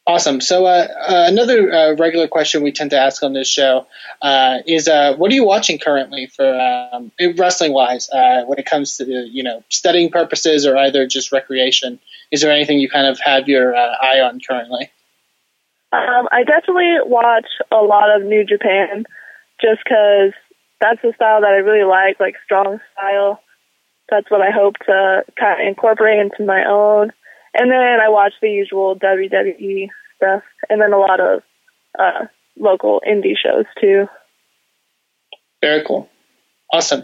Awesome. 0.08 0.40
So 0.40 0.66
uh, 0.66 0.88
uh, 1.02 1.26
another 1.28 1.70
uh, 1.70 1.96
regular 1.96 2.30
question 2.30 2.64
we 2.64 2.72
tend 2.72 2.92
to 2.92 2.98
ask 2.98 3.22
on 3.24 3.34
this 3.34 3.50
show 3.50 3.86
uh, 4.22 4.60
is, 4.66 4.88
uh, 4.88 5.16
what 5.18 5.30
are 5.30 5.36
you 5.36 5.44
watching 5.44 5.80
currently 5.80 6.28
for 6.28 6.48
um, 6.94 7.12
wrestling 7.38 7.74
wise 7.74 8.10
uh, 8.10 8.46
when 8.46 8.58
it 8.58 8.66
comes 8.66 8.96
to 8.98 9.06
you 9.06 9.44
know 9.44 9.66
studying 9.68 10.10
purposes 10.10 10.66
or 10.66 10.78
either 10.78 11.06
just 11.06 11.34
recreation? 11.34 12.00
Is 12.32 12.40
there 12.42 12.54
anything 12.54 12.80
you 12.80 12.90
kind 12.90 13.06
of 13.06 13.20
have 13.20 13.50
your 13.50 13.76
uh, 13.76 13.96
eye 14.02 14.22
on 14.22 14.40
currently? 14.40 14.90
Um, 15.92 16.30
I 16.32 16.44
definitely 16.44 16.98
watch 17.06 17.48
a 17.72 17.84
lot 17.84 18.16
of 18.16 18.26
New 18.26 18.46
Japan 18.46 19.06
just 19.60 19.82
because 19.84 20.32
that's 20.80 21.02
the 21.02 21.12
style 21.16 21.42
that 21.42 21.52
I 21.52 21.58
really 21.58 21.84
like, 21.86 22.18
like 22.20 22.36
strong 22.46 22.80
style. 22.94 23.42
That's 24.10 24.32
what 24.32 24.42
I 24.42 24.52
hope 24.52 24.76
to 24.86 25.24
kind 25.38 25.62
of 25.62 25.68
incorporate 25.68 26.20
into 26.20 26.46
my 26.46 26.64
own. 26.66 27.12
And 27.58 27.72
then 27.72 28.00
I 28.00 28.10
watch 28.10 28.34
the 28.42 28.50
usual 28.50 28.96
WWE 28.96 29.90
stuff, 30.16 30.44
and 30.70 30.82
then 30.82 30.94
a 30.94 30.98
lot 30.98 31.20
of 31.20 31.42
uh, 31.98 32.26
local 32.58 33.02
indie 33.08 33.36
shows 33.42 33.66
too. 33.82 34.08
Very 35.62 35.84
cool. 35.86 36.10
Awesome. 36.72 37.04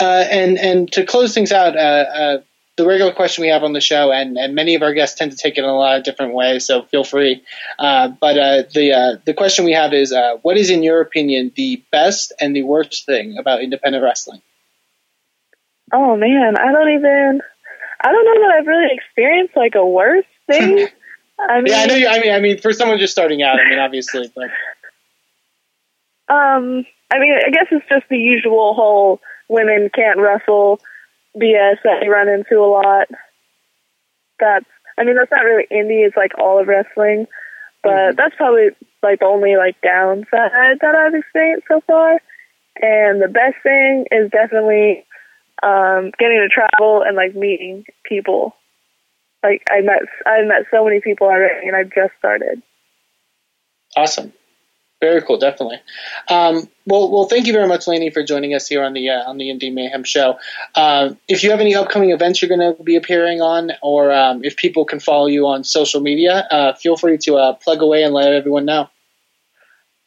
Uh, 0.00 0.24
and 0.30 0.58
and 0.58 0.92
to 0.92 1.04
close 1.04 1.34
things 1.34 1.52
out, 1.52 1.76
uh, 1.76 1.80
uh, 1.80 2.38
the 2.80 2.86
regular 2.86 3.12
question 3.12 3.42
we 3.42 3.48
have 3.48 3.62
on 3.62 3.72
the 3.72 3.80
show, 3.80 4.10
and, 4.10 4.38
and 4.38 4.54
many 4.54 4.74
of 4.74 4.82
our 4.82 4.94
guests 4.94 5.18
tend 5.18 5.32
to 5.32 5.36
take 5.36 5.58
it 5.58 5.64
in 5.64 5.68
a 5.68 5.76
lot 5.76 5.98
of 5.98 6.04
different 6.04 6.32
ways, 6.32 6.66
so 6.66 6.82
feel 6.82 7.04
free. 7.04 7.42
Uh, 7.78 8.08
but 8.08 8.38
uh, 8.38 8.62
the 8.72 8.92
uh, 8.92 9.16
the 9.24 9.34
question 9.34 9.64
we 9.64 9.72
have 9.72 9.92
is, 9.92 10.12
uh, 10.12 10.36
what 10.42 10.56
is, 10.56 10.70
in 10.70 10.82
your 10.82 11.00
opinion, 11.00 11.52
the 11.56 11.82
best 11.92 12.32
and 12.40 12.56
the 12.56 12.62
worst 12.62 13.04
thing 13.04 13.36
about 13.38 13.62
independent 13.62 14.02
wrestling? 14.02 14.40
Oh 15.92 16.16
man, 16.16 16.56
I 16.56 16.72
don't 16.72 16.90
even. 16.90 17.40
I 18.02 18.12
don't 18.12 18.24
know 18.24 18.48
that 18.48 18.56
I've 18.58 18.66
really 18.66 18.88
experienced 18.92 19.56
like 19.56 19.74
a 19.74 19.84
worse 19.84 20.24
thing. 20.46 20.88
I 21.38 21.60
mean, 21.60 21.72
Yeah, 21.72 21.80
I 21.80 21.86
know. 21.86 21.94
You, 21.94 22.08
I 22.08 22.20
mean, 22.20 22.32
I 22.32 22.40
mean, 22.40 22.58
for 22.58 22.72
someone 22.72 22.98
just 22.98 23.12
starting 23.12 23.42
out, 23.42 23.60
I 23.60 23.68
mean, 23.68 23.78
obviously, 23.78 24.30
but 24.34 24.50
Um, 26.34 26.84
I 27.10 27.18
mean, 27.18 27.34
I 27.46 27.50
guess 27.50 27.66
it's 27.70 27.88
just 27.88 28.08
the 28.08 28.18
usual 28.18 28.74
whole 28.74 29.20
women 29.48 29.90
can't 29.94 30.18
wrestle 30.18 30.80
BS 31.36 31.76
that 31.84 32.02
you 32.02 32.12
run 32.12 32.28
into 32.28 32.58
a 32.58 32.66
lot. 32.66 33.08
That's, 34.38 34.66
I 34.98 35.04
mean, 35.04 35.16
that's 35.16 35.30
not 35.30 35.44
really 35.44 35.66
indie. 35.70 36.06
It's 36.06 36.16
like 36.16 36.38
all 36.38 36.60
of 36.60 36.68
wrestling, 36.68 37.26
but 37.82 38.16
that's 38.16 38.36
probably 38.36 38.70
like 39.02 39.20
the 39.20 39.26
only 39.26 39.56
like 39.56 39.80
downside 39.80 40.78
that 40.80 40.94
I've 40.94 41.14
experienced 41.14 41.66
so 41.68 41.80
far. 41.86 42.20
And 42.80 43.20
the 43.20 43.28
best 43.28 43.56
thing 43.62 44.06
is 44.10 44.30
definitely 44.30 45.04
um, 45.62 46.10
getting 46.18 46.38
to 46.38 46.48
travel 46.48 47.02
and 47.02 47.16
like 47.16 47.34
meeting 47.34 47.84
people. 48.04 48.54
Like 49.42 49.62
I 49.70 49.80
met, 49.80 50.02
I 50.26 50.42
met 50.42 50.66
so 50.70 50.84
many 50.84 51.00
people 51.00 51.26
already, 51.26 51.66
and 51.66 51.74
I 51.74 51.84
just 51.84 52.12
started. 52.18 52.62
awesome. 53.96 54.32
Very 55.00 55.22
cool, 55.22 55.38
definitely. 55.38 55.78
Um, 56.28 56.68
well, 56.84 57.10
well, 57.10 57.24
thank 57.24 57.46
you 57.46 57.54
very 57.54 57.66
much, 57.66 57.86
Lainey, 57.86 58.10
for 58.10 58.22
joining 58.22 58.54
us 58.54 58.68
here 58.68 58.84
on 58.84 58.92
the 58.92 59.08
uh, 59.08 59.22
on 59.30 59.38
the 59.38 59.48
Indie 59.48 59.72
Mayhem 59.72 60.04
show. 60.04 60.38
Um, 60.74 61.18
if 61.26 61.42
you 61.42 61.50
have 61.52 61.60
any 61.60 61.74
upcoming 61.74 62.10
events 62.10 62.42
you're 62.42 62.54
going 62.54 62.76
to 62.76 62.82
be 62.82 62.96
appearing 62.96 63.40
on, 63.40 63.72
or 63.82 64.12
um, 64.12 64.44
if 64.44 64.56
people 64.56 64.84
can 64.84 65.00
follow 65.00 65.26
you 65.26 65.46
on 65.46 65.64
social 65.64 66.02
media, 66.02 66.46
uh, 66.50 66.74
feel 66.74 66.98
free 66.98 67.16
to 67.16 67.36
uh, 67.36 67.54
plug 67.54 67.80
away 67.80 68.02
and 68.02 68.12
let 68.12 68.34
everyone 68.34 68.66
know. 68.66 68.90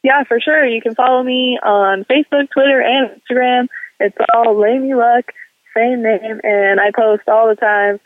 Yeah, 0.03 0.25
for 0.25 0.39
sure. 0.39 0.63
You 0.63 0.79
can 0.79 0.93
follow 0.93 1.23
me 1.23 1.57
on 1.63 2.03
Facebook, 2.03 2.51
Twitter, 2.51 2.79
and 2.79 3.19
Instagram. 3.19 3.69
It's 3.99 4.17
all 4.35 4.59
Lainey 4.59 4.93
Luck, 4.93 5.31
same 5.75 6.03
name, 6.03 6.39
and 6.43 6.79
I 6.79 6.91
post 6.95 7.27
all 7.27 7.47
the 7.47 7.55
time 7.55 7.99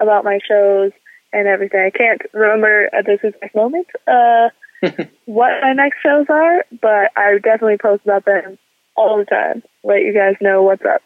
about 0.00 0.24
my 0.24 0.38
shows 0.46 0.92
and 1.32 1.48
everything. 1.48 1.80
I 1.80 1.96
can't 1.96 2.20
remember 2.32 2.88
at 2.94 3.06
this 3.06 3.20
exact 3.22 3.54
moment 3.54 3.86
uh, 4.06 4.48
what 5.26 5.50
my 5.62 5.72
next 5.72 5.98
shows 6.02 6.26
are, 6.28 6.64
but 6.80 7.10
I 7.16 7.38
definitely 7.42 7.78
post 7.78 8.02
about 8.04 8.24
them 8.24 8.58
all 8.96 9.18
the 9.18 9.24
time. 9.24 9.62
Let 9.82 10.02
you 10.02 10.14
guys 10.14 10.36
know 10.40 10.62
what's 10.62 10.84
up. 10.84 11.02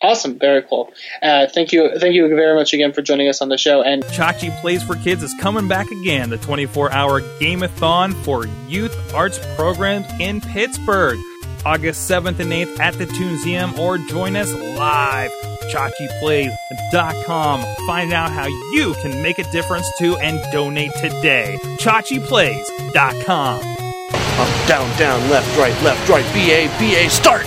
Awesome, 0.00 0.38
very 0.38 0.62
cool. 0.62 0.92
Uh, 1.20 1.48
thank 1.52 1.72
you, 1.72 1.98
thank 1.98 2.14
you 2.14 2.28
very 2.28 2.54
much 2.54 2.72
again 2.72 2.92
for 2.92 3.02
joining 3.02 3.28
us 3.28 3.42
on 3.42 3.48
the 3.48 3.58
show. 3.58 3.82
And 3.82 4.04
Chachi 4.04 4.56
Plays 4.60 4.82
for 4.84 4.94
Kids 4.94 5.24
is 5.24 5.34
coming 5.40 5.66
back 5.66 5.90
again, 5.90 6.30
the 6.30 6.38
24 6.38 6.92
hour 6.92 7.20
Gameathon 7.20 8.14
for 8.22 8.46
youth 8.68 8.96
arts 9.12 9.40
programs 9.56 10.06
in 10.20 10.40
Pittsburgh. 10.40 11.18
August 11.64 12.10
7th 12.10 12.40
and 12.40 12.52
8th 12.52 12.80
at 12.80 12.94
the 12.94 13.06
Tuneseum, 13.06 13.78
or 13.78 13.98
join 13.98 14.36
us 14.36 14.52
live. 14.52 15.30
ChachiPlays.com. 15.70 17.60
Find 17.86 18.12
out 18.12 18.30
how 18.30 18.46
you 18.46 18.94
can 19.02 19.22
make 19.22 19.38
a 19.38 19.50
difference 19.52 19.86
too 19.98 20.16
and 20.16 20.40
donate 20.52 20.92
today. 20.94 21.58
ChachiPlays.com. 21.78 23.60
Up, 24.40 24.68
down, 24.68 24.98
down, 24.98 25.30
left, 25.30 25.58
right, 25.58 25.82
left, 25.82 26.08
right, 26.08 26.24
BA, 26.32 26.68
BA, 26.78 27.10
start! 27.10 27.44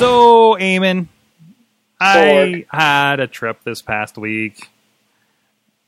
So, 0.00 0.54
Eamon, 0.54 1.08
I 2.00 2.64
had 2.70 3.20
a 3.20 3.26
trip 3.26 3.62
this 3.64 3.82
past 3.82 4.16
week, 4.16 4.70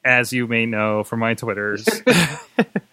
as 0.04 0.34
you 0.34 0.46
may 0.46 0.66
know 0.66 1.02
from 1.02 1.20
my 1.20 1.32
Twitters. 1.32 1.88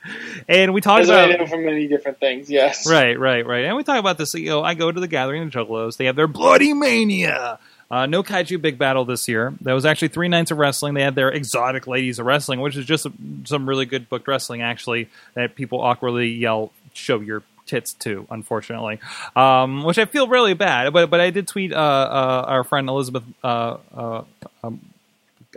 and 0.50 0.74
we 0.74 0.82
talked 0.82 1.06
about 1.06 1.30
know 1.30 1.46
from 1.46 1.66
many 1.66 1.88
different 1.88 2.20
things, 2.20 2.50
yes. 2.50 2.90
Right, 2.90 3.18
right, 3.18 3.46
right. 3.46 3.66
And 3.66 3.76
we 3.76 3.84
talk 3.84 4.00
about 4.00 4.18
this. 4.18 4.34
You 4.34 4.50
know, 4.50 4.64
I 4.64 4.74
go 4.74 4.92
to 4.92 5.00
the 5.00 5.08
Gathering 5.08 5.44
of 5.44 5.50
Juggalos. 5.50 5.98
They 5.98 6.06
have 6.06 6.16
their 6.16 6.28
Bloody 6.28 6.74
Mania. 6.74 7.60
Uh, 7.92 8.06
no 8.06 8.22
Kaiju 8.22 8.62
Big 8.62 8.78
Battel 8.78 9.08
this 9.08 9.28
year. 9.28 9.54
There 9.62 9.74
was 9.74 9.86
actually 9.86 10.10
three 10.10 10.28
nights 10.28 10.52
of 10.52 10.58
wrestling. 10.58 10.94
They 10.94 11.02
had 11.02 11.16
their 11.16 11.30
Exotic 11.30 11.88
Ladies 11.88 12.20
of 12.20 12.26
Wrestling, 12.26 12.62
which 12.62 12.78
is 12.78 12.86
just 12.86 13.08
some 13.46 13.68
really 13.68 13.86
good 13.86 14.10
booked 14.10 14.28
wrestling, 14.28 14.62
actually, 14.62 15.10
that 15.34 15.56
people 15.56 15.82
awkwardly 15.82 16.30
yell, 16.30 16.72
show 16.94 17.20
your 17.20 17.42
tits 17.66 17.94
to, 17.94 18.28
unfortunately. 18.30 19.00
Um, 19.36 19.84
which 19.84 19.98
I 19.98 20.06
feel 20.06 20.28
really 20.28 20.54
bad. 20.54 20.94
But 20.94 21.10
but 21.10 21.20
I 21.20 21.30
did 21.30 21.48
tweet 21.48 21.74
uh, 21.74 21.76
uh, 21.76 22.46
our 22.48 22.64
friend 22.64 22.90
Elizabeth. 22.90 23.24
Uh, 23.44 23.78
uh, 23.96 24.24
um, 24.64 24.82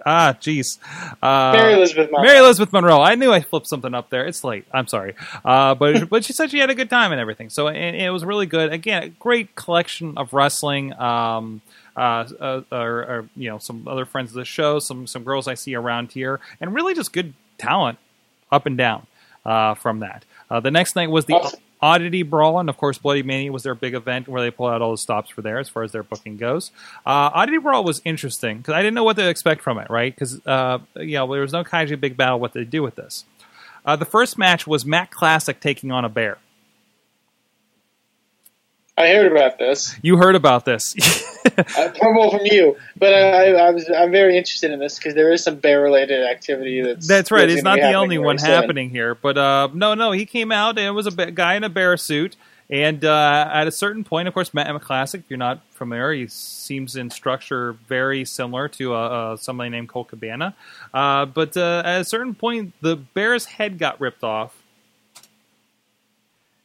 ah, 0.04 0.36
jeez. 0.40 0.78
Uh, 1.22 1.52
Mary 1.52 1.74
Elizabeth 1.74 2.10
Monroe. 2.10 2.26
Mary 2.26 2.38
Elizabeth 2.38 2.72
Monroe. 2.72 3.00
I 3.00 3.14
knew 3.14 3.32
I 3.32 3.40
flipped 3.40 3.66
something 3.66 3.94
up 3.94 4.10
there. 4.10 4.26
It's 4.26 4.44
late. 4.44 4.64
I'm 4.72 4.86
sorry. 4.86 5.14
Uh, 5.44 5.74
but 5.74 6.08
but 6.10 6.24
she 6.24 6.32
said 6.32 6.50
she 6.50 6.58
had 6.58 6.70
a 6.70 6.74
good 6.74 6.90
time 6.90 7.12
and 7.12 7.20
everything. 7.20 7.50
So 7.50 7.68
and, 7.68 7.96
it 7.96 8.10
was 8.10 8.24
really 8.24 8.46
good. 8.46 8.72
Again, 8.72 9.02
a 9.02 9.08
great 9.08 9.54
collection 9.54 10.16
of 10.16 10.32
wrestling. 10.32 10.92
Um, 10.94 11.62
uh, 11.96 12.26
uh, 12.40 12.62
or, 12.72 13.00
or 13.00 13.28
you 13.36 13.50
know 13.50 13.58
some 13.58 13.86
other 13.86 14.06
friends 14.06 14.30
of 14.30 14.34
the 14.36 14.44
show, 14.44 14.78
some 14.78 15.06
some 15.06 15.24
girls 15.24 15.46
I 15.46 15.54
see 15.54 15.74
around 15.74 16.12
here, 16.12 16.40
and 16.60 16.74
really 16.74 16.94
just 16.94 17.12
good 17.12 17.34
talent 17.58 17.98
up 18.50 18.66
and 18.66 18.78
down 18.78 19.06
uh, 19.44 19.74
from 19.74 20.00
that. 20.00 20.24
Uh, 20.50 20.60
the 20.60 20.70
next 20.70 20.96
night 20.96 21.10
was 21.10 21.26
the 21.26 21.34
Awesome. 21.34 21.60
Oddity 21.82 22.22
Brawl, 22.22 22.60
and 22.60 22.70
of 22.70 22.76
course, 22.76 22.96
Bloody 22.96 23.24
Mania 23.24 23.50
was 23.50 23.64
their 23.64 23.74
big 23.74 23.94
event 23.94 24.28
where 24.28 24.40
they 24.40 24.52
pull 24.52 24.68
out 24.68 24.80
all 24.80 24.92
the 24.92 24.98
stops 24.98 25.30
for 25.30 25.42
there 25.42 25.58
as 25.58 25.68
far 25.68 25.82
as 25.82 25.90
their 25.90 26.04
booking 26.04 26.36
goes. 26.36 26.70
Uh, 27.04 27.30
Oddity 27.34 27.58
Brawl 27.58 27.82
was 27.82 28.00
interesting 28.04 28.58
because 28.58 28.74
I 28.74 28.82
didn't 28.82 28.94
know 28.94 29.04
what 29.04 29.16
to 29.16 29.28
expect 29.28 29.62
from 29.62 29.78
it, 29.78 29.90
right? 29.90 30.14
Because 30.14 30.40
uh, 30.46 30.78
you 30.96 31.14
know 31.14 31.30
there 31.30 31.42
was 31.42 31.52
no 31.52 31.64
Kaiju 31.64 32.00
Big 32.00 32.16
Battel. 32.16 32.38
What 32.38 32.52
they 32.52 32.64
do 32.64 32.82
with 32.82 32.94
this? 32.94 33.24
Uh, 33.84 33.96
the 33.96 34.04
first 34.04 34.38
match 34.38 34.66
was 34.66 34.86
Matt 34.86 35.10
Classic 35.10 35.58
taking 35.58 35.90
on 35.90 36.04
a 36.04 36.08
bear. 36.08 36.38
I 38.96 39.08
heard 39.08 39.32
about 39.32 39.58
this. 39.58 39.96
You 40.02 40.16
heard 40.16 40.34
about 40.34 40.64
this. 40.64 40.94
Well, 42.00 42.30
from 42.30 42.46
you, 42.46 42.76
but 42.96 43.12
I, 43.12 43.52
I 43.52 43.70
was 43.70 43.90
I'm 43.90 44.10
very 44.10 44.38
interested 44.38 44.70
in 44.70 44.78
this 44.78 44.96
because 44.96 45.14
there 45.14 45.32
is 45.32 45.42
some 45.44 45.56
bear 45.56 45.82
related 45.82 46.24
activity 46.24 46.80
that's 46.82 47.06
That's 47.06 47.30
right. 47.30 47.50
It's 47.50 47.62
not 47.62 47.76
the 47.76 47.92
only 47.92 48.16
one 48.16 48.38
happening 48.38 48.90
here, 48.90 49.14
but 49.14 49.36
uh, 49.36 49.68
no, 49.74 49.94
no, 49.94 50.12
he 50.12 50.24
came 50.24 50.50
out 50.50 50.78
and 50.78 50.86
it 50.86 50.92
was 50.92 51.06
a 51.06 51.30
guy 51.30 51.54
in 51.54 51.64
a 51.64 51.68
bear 51.68 51.96
suit. 51.96 52.36
And 52.70 53.04
uh, 53.04 53.50
at 53.52 53.66
a 53.66 53.70
certain 53.70 54.02
point, 54.02 54.28
of 54.28 54.34
course, 54.34 54.54
Matt 54.54 54.66
M. 54.66 54.78
Classic, 54.78 55.20
if 55.20 55.28
you're 55.28 55.36
not 55.36 55.60
familiar, 55.72 56.12
he 56.12 56.26
seems 56.28 56.96
in 56.96 57.10
structure 57.10 57.74
very 57.86 58.24
similar 58.24 58.66
to 58.68 58.94
uh, 58.94 58.98
uh, 58.98 59.36
somebody 59.36 59.68
named 59.68 59.90
Colt 59.90 60.08
Cabana. 60.08 60.54
Uh, 60.94 61.26
but 61.26 61.54
uh, 61.54 61.82
at 61.84 62.00
a 62.00 62.04
certain 62.04 62.34
point, 62.34 62.72
the 62.80 62.96
bear's 62.96 63.44
head 63.44 63.78
got 63.78 64.00
ripped 64.00 64.24
off. 64.24 64.61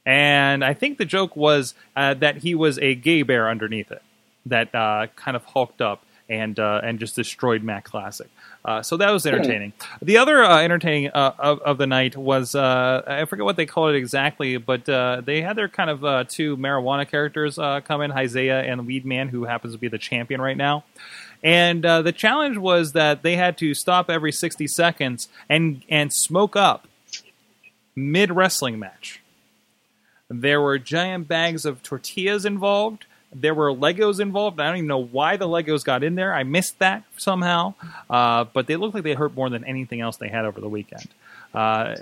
And 0.07 0.63
I 0.63 0.73
think 0.73 0.97
the 0.97 1.05
joke 1.05 1.35
was 1.35 1.75
uh, 1.93 2.13
that 2.15 2.37
he 2.37 2.55
was 2.55 2.79
a 2.79 2.95
gay 2.95 3.23
bear 3.23 3.49
underneath 3.49 3.91
it 3.91 4.01
that 4.45 4.73
uh, 4.73 5.07
kind 5.17 5.35
of 5.35 5.43
hulked 5.43 5.81
up 5.81 6.01
and 6.29 6.57
uh, 6.57 6.79
and 6.81 6.97
just 6.97 7.13
destroyed 7.15 7.61
Matt 7.61 7.83
Classic. 7.83 8.29
Uh, 8.63 8.81
so 8.81 8.95
that 8.97 9.11
was 9.11 9.25
entertaining. 9.25 9.73
The 10.01 10.17
other 10.17 10.43
uh, 10.43 10.59
entertaining 10.59 11.09
uh, 11.09 11.33
of, 11.37 11.59
of 11.59 11.77
the 11.77 11.87
night 11.87 12.15
was 12.15 12.55
uh, 12.55 13.03
I 13.05 13.25
forget 13.25 13.43
what 13.43 13.57
they 13.57 13.65
called 13.65 13.95
it 13.95 13.97
exactly, 13.97 14.55
but 14.55 14.87
uh, 14.87 15.21
they 15.25 15.41
had 15.41 15.57
their 15.57 15.67
kind 15.67 15.89
of 15.89 16.05
uh, 16.05 16.23
two 16.25 16.55
marijuana 16.55 17.05
characters 17.05 17.59
uh, 17.59 17.81
come 17.81 18.01
in, 18.01 18.11
Isaiah 18.13 18.61
and 18.61 18.87
Weed 18.87 19.05
Man, 19.05 19.27
who 19.27 19.43
happens 19.43 19.73
to 19.73 19.79
be 19.79 19.89
the 19.89 19.97
champion 19.97 20.39
right 20.39 20.57
now. 20.57 20.85
And 21.43 21.85
uh, 21.85 22.01
the 22.01 22.13
challenge 22.13 22.57
was 22.57 22.93
that 22.93 23.23
they 23.23 23.35
had 23.35 23.57
to 23.57 23.73
stop 23.73 24.09
every 24.09 24.31
60 24.31 24.67
seconds 24.67 25.27
and 25.49 25.83
and 25.89 26.13
smoke 26.13 26.55
up 26.55 26.87
mid 27.93 28.31
wrestling 28.31 28.79
match. 28.79 29.21
There 30.29 30.59
were 30.59 30.77
giant 30.77 31.27
bags 31.27 31.65
of 31.65 31.81
tortillas 31.83 32.45
involved. 32.45 33.05
There 33.33 33.53
were 33.53 33.71
Legos 33.71 34.19
involved. 34.19 34.59
I 34.59 34.67
don't 34.67 34.77
even 34.77 34.87
know 34.87 35.03
why 35.03 35.37
the 35.37 35.47
Legos 35.47 35.83
got 35.83 36.03
in 36.03 36.15
there. 36.15 36.33
I 36.33 36.43
missed 36.43 36.79
that 36.79 37.03
somehow. 37.17 37.75
Uh, 38.09 38.45
but 38.45 38.67
they 38.67 38.75
looked 38.75 38.93
like 38.93 39.03
they 39.03 39.13
hurt 39.13 39.35
more 39.35 39.49
than 39.49 39.63
anything 39.63 40.01
else 40.01 40.17
they 40.17 40.27
had 40.27 40.45
over 40.45 40.59
the 40.59 40.69
weekend. 40.69 41.07
Uh, 41.53 41.95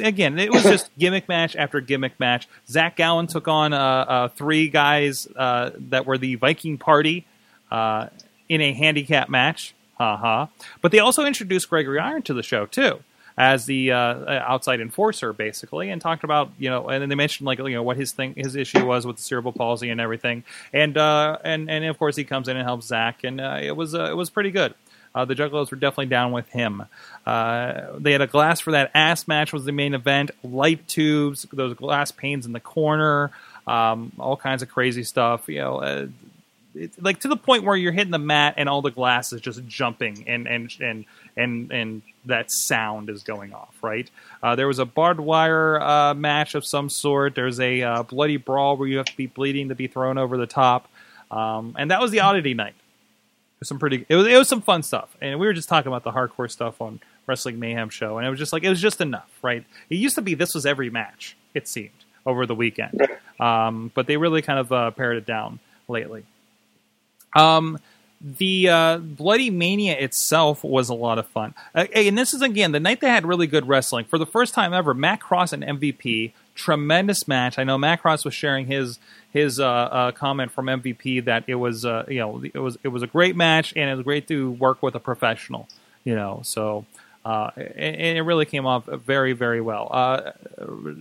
again, 0.00 0.38
it 0.38 0.52
was 0.52 0.64
just 0.64 0.90
gimmick 0.98 1.28
match 1.28 1.54
after 1.54 1.80
gimmick 1.80 2.18
match. 2.18 2.48
Zach 2.68 2.96
Gowen 2.96 3.26
took 3.26 3.46
on 3.46 3.72
uh, 3.72 3.78
uh, 3.78 4.28
three 4.28 4.68
guys 4.68 5.28
uh, 5.36 5.70
that 5.90 6.04
were 6.04 6.18
the 6.18 6.34
Viking 6.34 6.78
Party 6.78 7.26
uh, 7.70 8.08
in 8.48 8.60
a 8.60 8.72
handicap 8.72 9.28
match. 9.28 9.74
Ha 9.98 10.16
ha. 10.16 10.48
But 10.80 10.92
they 10.92 10.98
also 10.98 11.24
introduced 11.24 11.70
Gregory 11.70 11.98
Iron 11.98 12.22
to 12.22 12.34
the 12.34 12.42
show, 12.42 12.66
too 12.66 13.00
as 13.38 13.66
the 13.66 13.92
uh, 13.92 14.30
outside 14.40 14.80
enforcer, 14.80 15.32
basically, 15.32 15.90
and 15.90 16.02
talked 16.02 16.24
about 16.24 16.50
you 16.58 16.68
know, 16.68 16.88
and 16.88 17.00
then 17.00 17.08
they 17.08 17.14
mentioned 17.14 17.46
like 17.46 17.58
you 17.58 17.70
know 17.70 17.84
what 17.84 17.96
his 17.96 18.10
thing, 18.10 18.34
his 18.36 18.56
issue 18.56 18.84
was 18.84 19.06
with 19.06 19.16
the 19.16 19.22
cerebral 19.22 19.52
palsy 19.52 19.90
and 19.90 20.00
everything, 20.00 20.42
and 20.72 20.98
uh, 20.98 21.38
and 21.44 21.70
and 21.70 21.84
of 21.84 21.98
course 21.98 22.16
he 22.16 22.24
comes 22.24 22.48
in 22.48 22.56
and 22.56 22.66
helps 22.66 22.86
Zach, 22.86 23.22
and 23.22 23.40
uh, 23.40 23.60
it 23.62 23.76
was 23.76 23.94
uh, 23.94 24.10
it 24.10 24.16
was 24.16 24.28
pretty 24.28 24.50
good. 24.50 24.74
Uh, 25.14 25.24
the 25.24 25.34
Juggalos 25.34 25.70
were 25.70 25.76
definitely 25.76 26.06
down 26.06 26.32
with 26.32 26.48
him. 26.50 26.84
Uh, 27.24 27.92
they 27.96 28.12
had 28.12 28.20
a 28.20 28.26
glass 28.26 28.60
for 28.60 28.72
that 28.72 28.90
ass 28.94 29.26
match 29.26 29.52
was 29.52 29.64
the 29.64 29.72
main 29.72 29.94
event. 29.94 30.32
Light 30.42 30.86
tubes, 30.88 31.46
those 31.52 31.74
glass 31.74 32.10
panes 32.10 32.44
in 32.44 32.52
the 32.52 32.60
corner, 32.60 33.30
um, 33.66 34.12
all 34.18 34.36
kinds 34.36 34.62
of 34.62 34.68
crazy 34.68 35.04
stuff. 35.04 35.48
You 35.48 35.60
know, 35.60 35.76
uh, 35.78 36.06
it's 36.74 37.00
like 37.00 37.20
to 37.20 37.28
the 37.28 37.36
point 37.36 37.64
where 37.64 37.76
you're 37.76 37.92
hitting 37.92 38.10
the 38.10 38.18
mat 38.18 38.54
and 38.56 38.68
all 38.68 38.82
the 38.82 38.90
glass 38.90 39.32
is 39.32 39.40
just 39.40 39.64
jumping 39.66 40.24
and 40.28 40.46
and 40.46 40.72
and 40.80 41.04
and 41.36 41.72
and 41.72 42.02
that 42.26 42.50
sound 42.50 43.10
is 43.10 43.22
going 43.22 43.52
off. 43.52 43.74
Right. 43.82 44.10
Uh, 44.42 44.56
there 44.56 44.68
was 44.68 44.78
a 44.78 44.84
barbed 44.84 45.20
wire 45.20 45.80
uh, 45.80 46.14
match 46.14 46.54
of 46.54 46.64
some 46.64 46.88
sort. 46.88 47.34
There's 47.34 47.60
a 47.60 47.82
uh, 47.82 48.02
bloody 48.02 48.36
brawl 48.36 48.76
where 48.76 48.88
you 48.88 48.98
have 48.98 49.06
to 49.06 49.16
be 49.16 49.26
bleeding 49.26 49.68
to 49.70 49.74
be 49.74 49.86
thrown 49.86 50.18
over 50.18 50.36
the 50.36 50.46
top, 50.46 50.88
um, 51.30 51.74
and 51.78 51.90
that 51.90 52.00
was 52.00 52.10
the 52.10 52.20
oddity 52.20 52.54
night. 52.54 52.74
It 52.74 53.60
was 53.60 53.68
some 53.68 53.78
pretty. 53.78 54.06
It 54.08 54.14
was 54.14 54.26
it 54.26 54.36
was 54.36 54.48
some 54.48 54.62
fun 54.62 54.82
stuff, 54.82 55.16
and 55.20 55.40
we 55.40 55.46
were 55.46 55.52
just 55.52 55.68
talking 55.68 55.88
about 55.88 56.04
the 56.04 56.12
hardcore 56.12 56.50
stuff 56.50 56.80
on 56.80 57.00
Wrestling 57.26 57.58
Mayhem 57.58 57.90
show, 57.90 58.18
and 58.18 58.26
it 58.26 58.30
was 58.30 58.38
just 58.38 58.52
like 58.52 58.62
it 58.62 58.68
was 58.68 58.80
just 58.80 59.00
enough, 59.00 59.30
right? 59.42 59.64
It 59.90 59.96
used 59.96 60.14
to 60.14 60.22
be 60.22 60.34
this 60.34 60.54
was 60.54 60.64
every 60.64 60.90
match. 60.90 61.36
It 61.54 61.66
seemed 61.66 61.90
over 62.24 62.46
the 62.46 62.54
weekend, 62.54 63.08
um, 63.40 63.90
but 63.94 64.06
they 64.06 64.16
really 64.16 64.42
kind 64.42 64.58
of 64.58 64.72
uh, 64.72 64.90
pared 64.92 65.16
it 65.16 65.26
down 65.26 65.58
lately. 65.88 66.24
Um, 67.34 67.78
the 68.20 68.68
uh, 68.68 68.98
Bloody 68.98 69.50
Mania 69.50 69.96
itself 69.96 70.64
was 70.64 70.88
a 70.88 70.94
lot 70.94 71.18
of 71.18 71.26
fun. 71.28 71.54
Uh, 71.74 71.86
and 71.94 72.18
this 72.18 72.34
is, 72.34 72.42
again, 72.42 72.72
the 72.72 72.80
night 72.80 73.00
they 73.00 73.08
had 73.08 73.24
really 73.24 73.46
good 73.46 73.68
wrestling. 73.68 74.06
For 74.06 74.18
the 74.18 74.26
first 74.26 74.54
time 74.54 74.74
ever, 74.74 74.92
Matt 74.92 75.20
Cross 75.20 75.52
and 75.52 75.62
MVP, 75.62 76.32
tremendous 76.54 77.28
match. 77.28 77.58
I 77.58 77.64
know 77.64 77.78
Matt 77.78 78.02
Cross 78.02 78.24
was 78.24 78.34
sharing 78.34 78.66
his 78.66 78.98
his 79.30 79.60
uh, 79.60 79.66
uh, 79.66 80.12
comment 80.12 80.50
from 80.50 80.66
MVP 80.66 81.24
that 81.26 81.44
it 81.46 81.56
was, 81.56 81.84
uh, 81.84 82.06
you 82.08 82.18
know, 82.18 82.42
it 82.42 82.58
was 82.58 82.76
it 82.82 82.88
was 82.88 83.02
a 83.02 83.06
great 83.06 83.36
match 83.36 83.72
and 83.76 83.88
it 83.88 83.94
was 83.94 84.02
great 84.02 84.26
to 84.28 84.50
work 84.52 84.82
with 84.82 84.94
a 84.94 85.00
professional, 85.00 85.68
you 86.04 86.14
know, 86.14 86.40
so... 86.42 86.84
Uh, 87.24 87.50
and, 87.56 88.16
it 88.16 88.22
really 88.22 88.46
came 88.46 88.64
off 88.64 88.86
very, 88.86 89.32
very 89.32 89.60
well. 89.60 89.88
Uh, 89.90 90.32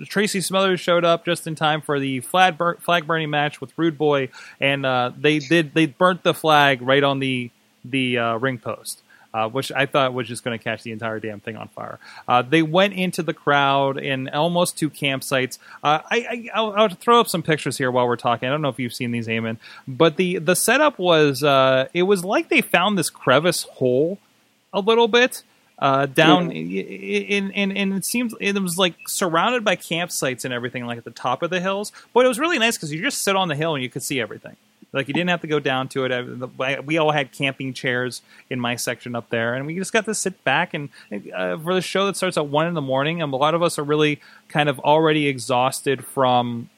Tracy 0.06 0.41
Smothers 0.41 0.80
showed 0.80 1.06
up 1.06 1.25
just 1.25 1.47
in 1.47 1.56
time 1.56 1.82
for 1.82 1.99
the 1.99 2.19
flag, 2.21 2.58
bur- 2.58 2.75
flag 2.75 3.08
burning 3.08 3.30
match 3.30 3.62
with 3.62 3.71
Rude 3.77 3.97
Boy, 3.97 4.30
and 4.60 4.86
uh, 4.86 5.12
they 5.17 5.39
did 5.39 5.73
they 5.73 5.86
burnt 5.86 6.23
the 6.23 6.34
flag 6.34 6.82
right 6.82 7.03
on 7.03 7.19
the 7.19 7.49
the 7.86 8.17
uh, 8.17 8.38
ring 8.38 8.58
post. 8.58 9.03
Uh, 9.34 9.47
which 9.47 9.71
I 9.71 9.86
thought 9.86 10.13
was 10.13 10.27
just 10.27 10.43
going 10.43 10.58
to 10.58 10.63
catch 10.63 10.82
the 10.82 10.91
entire 10.91 11.19
damn 11.19 11.41
thing 11.41 11.58
on 11.58 11.67
fire. 11.67 11.99
Uh, 12.27 12.41
they 12.41 12.63
went 12.63 12.93
into 12.93 13.21
the 13.21 13.34
crowd 13.34 13.99
in 13.99 14.30
almost 14.30 14.80
two 14.80 14.89
campsites. 14.89 15.60
I, 15.84 16.01
I 16.10 16.49
I'll, 16.56 16.71
I'll 16.71 16.89
throw 16.89 17.19
up 17.19 17.27
some 17.27 17.43
pictures 17.43 17.77
here 17.77 17.91
while 17.91 18.08
we're 18.08 18.15
talking. 18.15 18.47
I 18.47 18.51
don't 18.51 18.63
know 18.63 18.69
if 18.69 18.80
you've 18.80 18.93
seen 18.95 19.12
these, 19.12 19.27
Eamon, 19.27 19.58
but 19.88 20.15
the 20.15 20.39
the 20.39 20.56
setup 20.56 20.97
was 20.97 21.43
it 21.93 22.03
was 22.03 22.25
like 22.25 22.49
they 22.49 22.62
found 22.62 22.97
this 22.97 23.12
crevice 23.12 23.63
hole 23.63 24.17
a 24.73 24.80
little 24.80 25.10
bit 25.10 25.43
uh, 25.79 26.05
down 26.07 26.51
in, 26.51 27.51
in, 27.51 27.71
and 27.77 27.93
it 27.93 28.03
seems 28.05 28.33
it 28.39 28.57
was 28.59 28.77
like 28.77 28.95
surrounded 29.07 29.63
by 29.63 29.75
campsites 29.75 30.43
and 30.45 30.53
everything 30.53 30.85
like 30.85 30.97
at 30.97 31.03
the 31.03 31.11
top 31.11 31.43
of 31.43 31.49
the 31.49 31.59
hills. 31.59 31.91
But 32.13 32.25
it 32.25 32.27
was 32.29 32.39
really 32.39 32.57
nice 32.59 32.77
because 32.77 32.91
you 32.91 33.01
just 33.01 33.21
sit 33.21 33.35
on 33.35 33.47
the 33.47 33.55
hill 33.55 33.75
and 33.75 33.83
you 33.83 33.89
could 33.89 34.03
see 34.03 34.19
everything. 34.19 34.55
Like 34.93 35.07
you 35.09 35.13
didn't 35.13 35.29
have 35.29 35.41
to 35.41 35.47
go 35.47 35.59
down 35.59 35.89
to 35.89 36.05
it. 36.05 36.11
I- 36.59 36.79
we 36.79 36.97
all 36.97 37.11
had 37.11 37.31
camping 37.31 37.73
chairs 37.73 38.21
in 38.49 38.59
my 38.59 38.75
section 38.77 39.15
up 39.15 39.29
there 39.29 39.53
and 39.53 39.67
we 39.67 39.75
just 39.75 39.91
got 39.93 40.05
to 40.05 40.15
sit 40.15 40.43
back 40.43 40.73
and 40.73 40.89
uh, 41.35 41.57
for 41.57 41.73
the 41.75 41.81
show 41.81 42.05
that 42.07 42.15
starts 42.15 42.37
at 42.37 42.47
one 42.47 42.67
in 42.67 42.73
the 42.73 42.81
morning 42.81 43.21
and 43.21 43.31
a 43.31 43.35
lot 43.35 43.53
of 43.53 43.61
us 43.61 43.77
are 43.77 43.83
really 43.83 44.19
kind 44.47 44.69
of 44.69 44.79
already 44.79 45.27
exhausted 45.27 46.03
from 46.05 46.69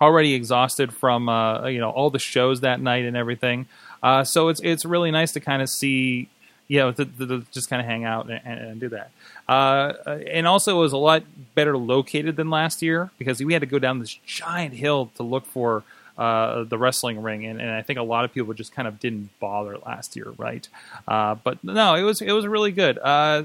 already 0.00 0.34
exhausted 0.34 0.92
from 0.92 1.28
uh, 1.28 1.66
you 1.68 1.78
know 1.80 1.90
all 1.90 2.10
the 2.10 2.18
shows 2.18 2.60
that 2.60 2.80
night 2.80 3.04
and 3.04 3.16
everything. 3.16 3.66
Uh, 4.02 4.24
so 4.24 4.48
it's 4.48 4.60
it's 4.62 4.84
really 4.84 5.10
nice 5.10 5.32
to 5.32 5.40
kind 5.40 5.62
of 5.62 5.68
see 5.68 6.28
you 6.68 6.78
know, 6.78 6.92
to, 6.92 7.04
to, 7.04 7.46
just 7.52 7.70
kind 7.70 7.80
of 7.80 7.86
hang 7.86 8.04
out 8.04 8.28
and, 8.30 8.40
and, 8.44 8.80
do 8.80 8.88
that. 8.88 9.10
Uh, 9.48 9.92
and 10.26 10.46
also, 10.46 10.78
it 10.78 10.80
was 10.80 10.92
a 10.92 10.98
lot 10.98 11.22
better 11.54 11.76
located 11.76 12.36
than 12.36 12.50
last 12.50 12.82
year 12.82 13.10
because 13.18 13.42
we 13.42 13.52
had 13.52 13.60
to 13.60 13.66
go 13.66 13.78
down 13.78 13.98
this 14.00 14.18
giant 14.26 14.74
hill 14.74 15.10
to 15.16 15.22
look 15.22 15.46
for 15.46 15.84
uh, 16.18 16.64
the 16.64 16.78
wrestling 16.78 17.22
ring, 17.22 17.44
and, 17.44 17.60
and 17.60 17.70
I 17.70 17.82
think 17.82 17.98
a 17.98 18.02
lot 18.02 18.24
of 18.24 18.32
people 18.32 18.54
just 18.54 18.74
kind 18.74 18.88
of 18.88 18.98
didn't 18.98 19.28
bother 19.38 19.76
last 19.78 20.16
year, 20.16 20.32
right? 20.38 20.66
Uh, 21.06 21.34
but 21.34 21.62
no, 21.62 21.94
it 21.94 22.02
was 22.02 22.22
it 22.22 22.32
was 22.32 22.46
really 22.46 22.72
good. 22.72 22.98
Uh, 22.98 23.02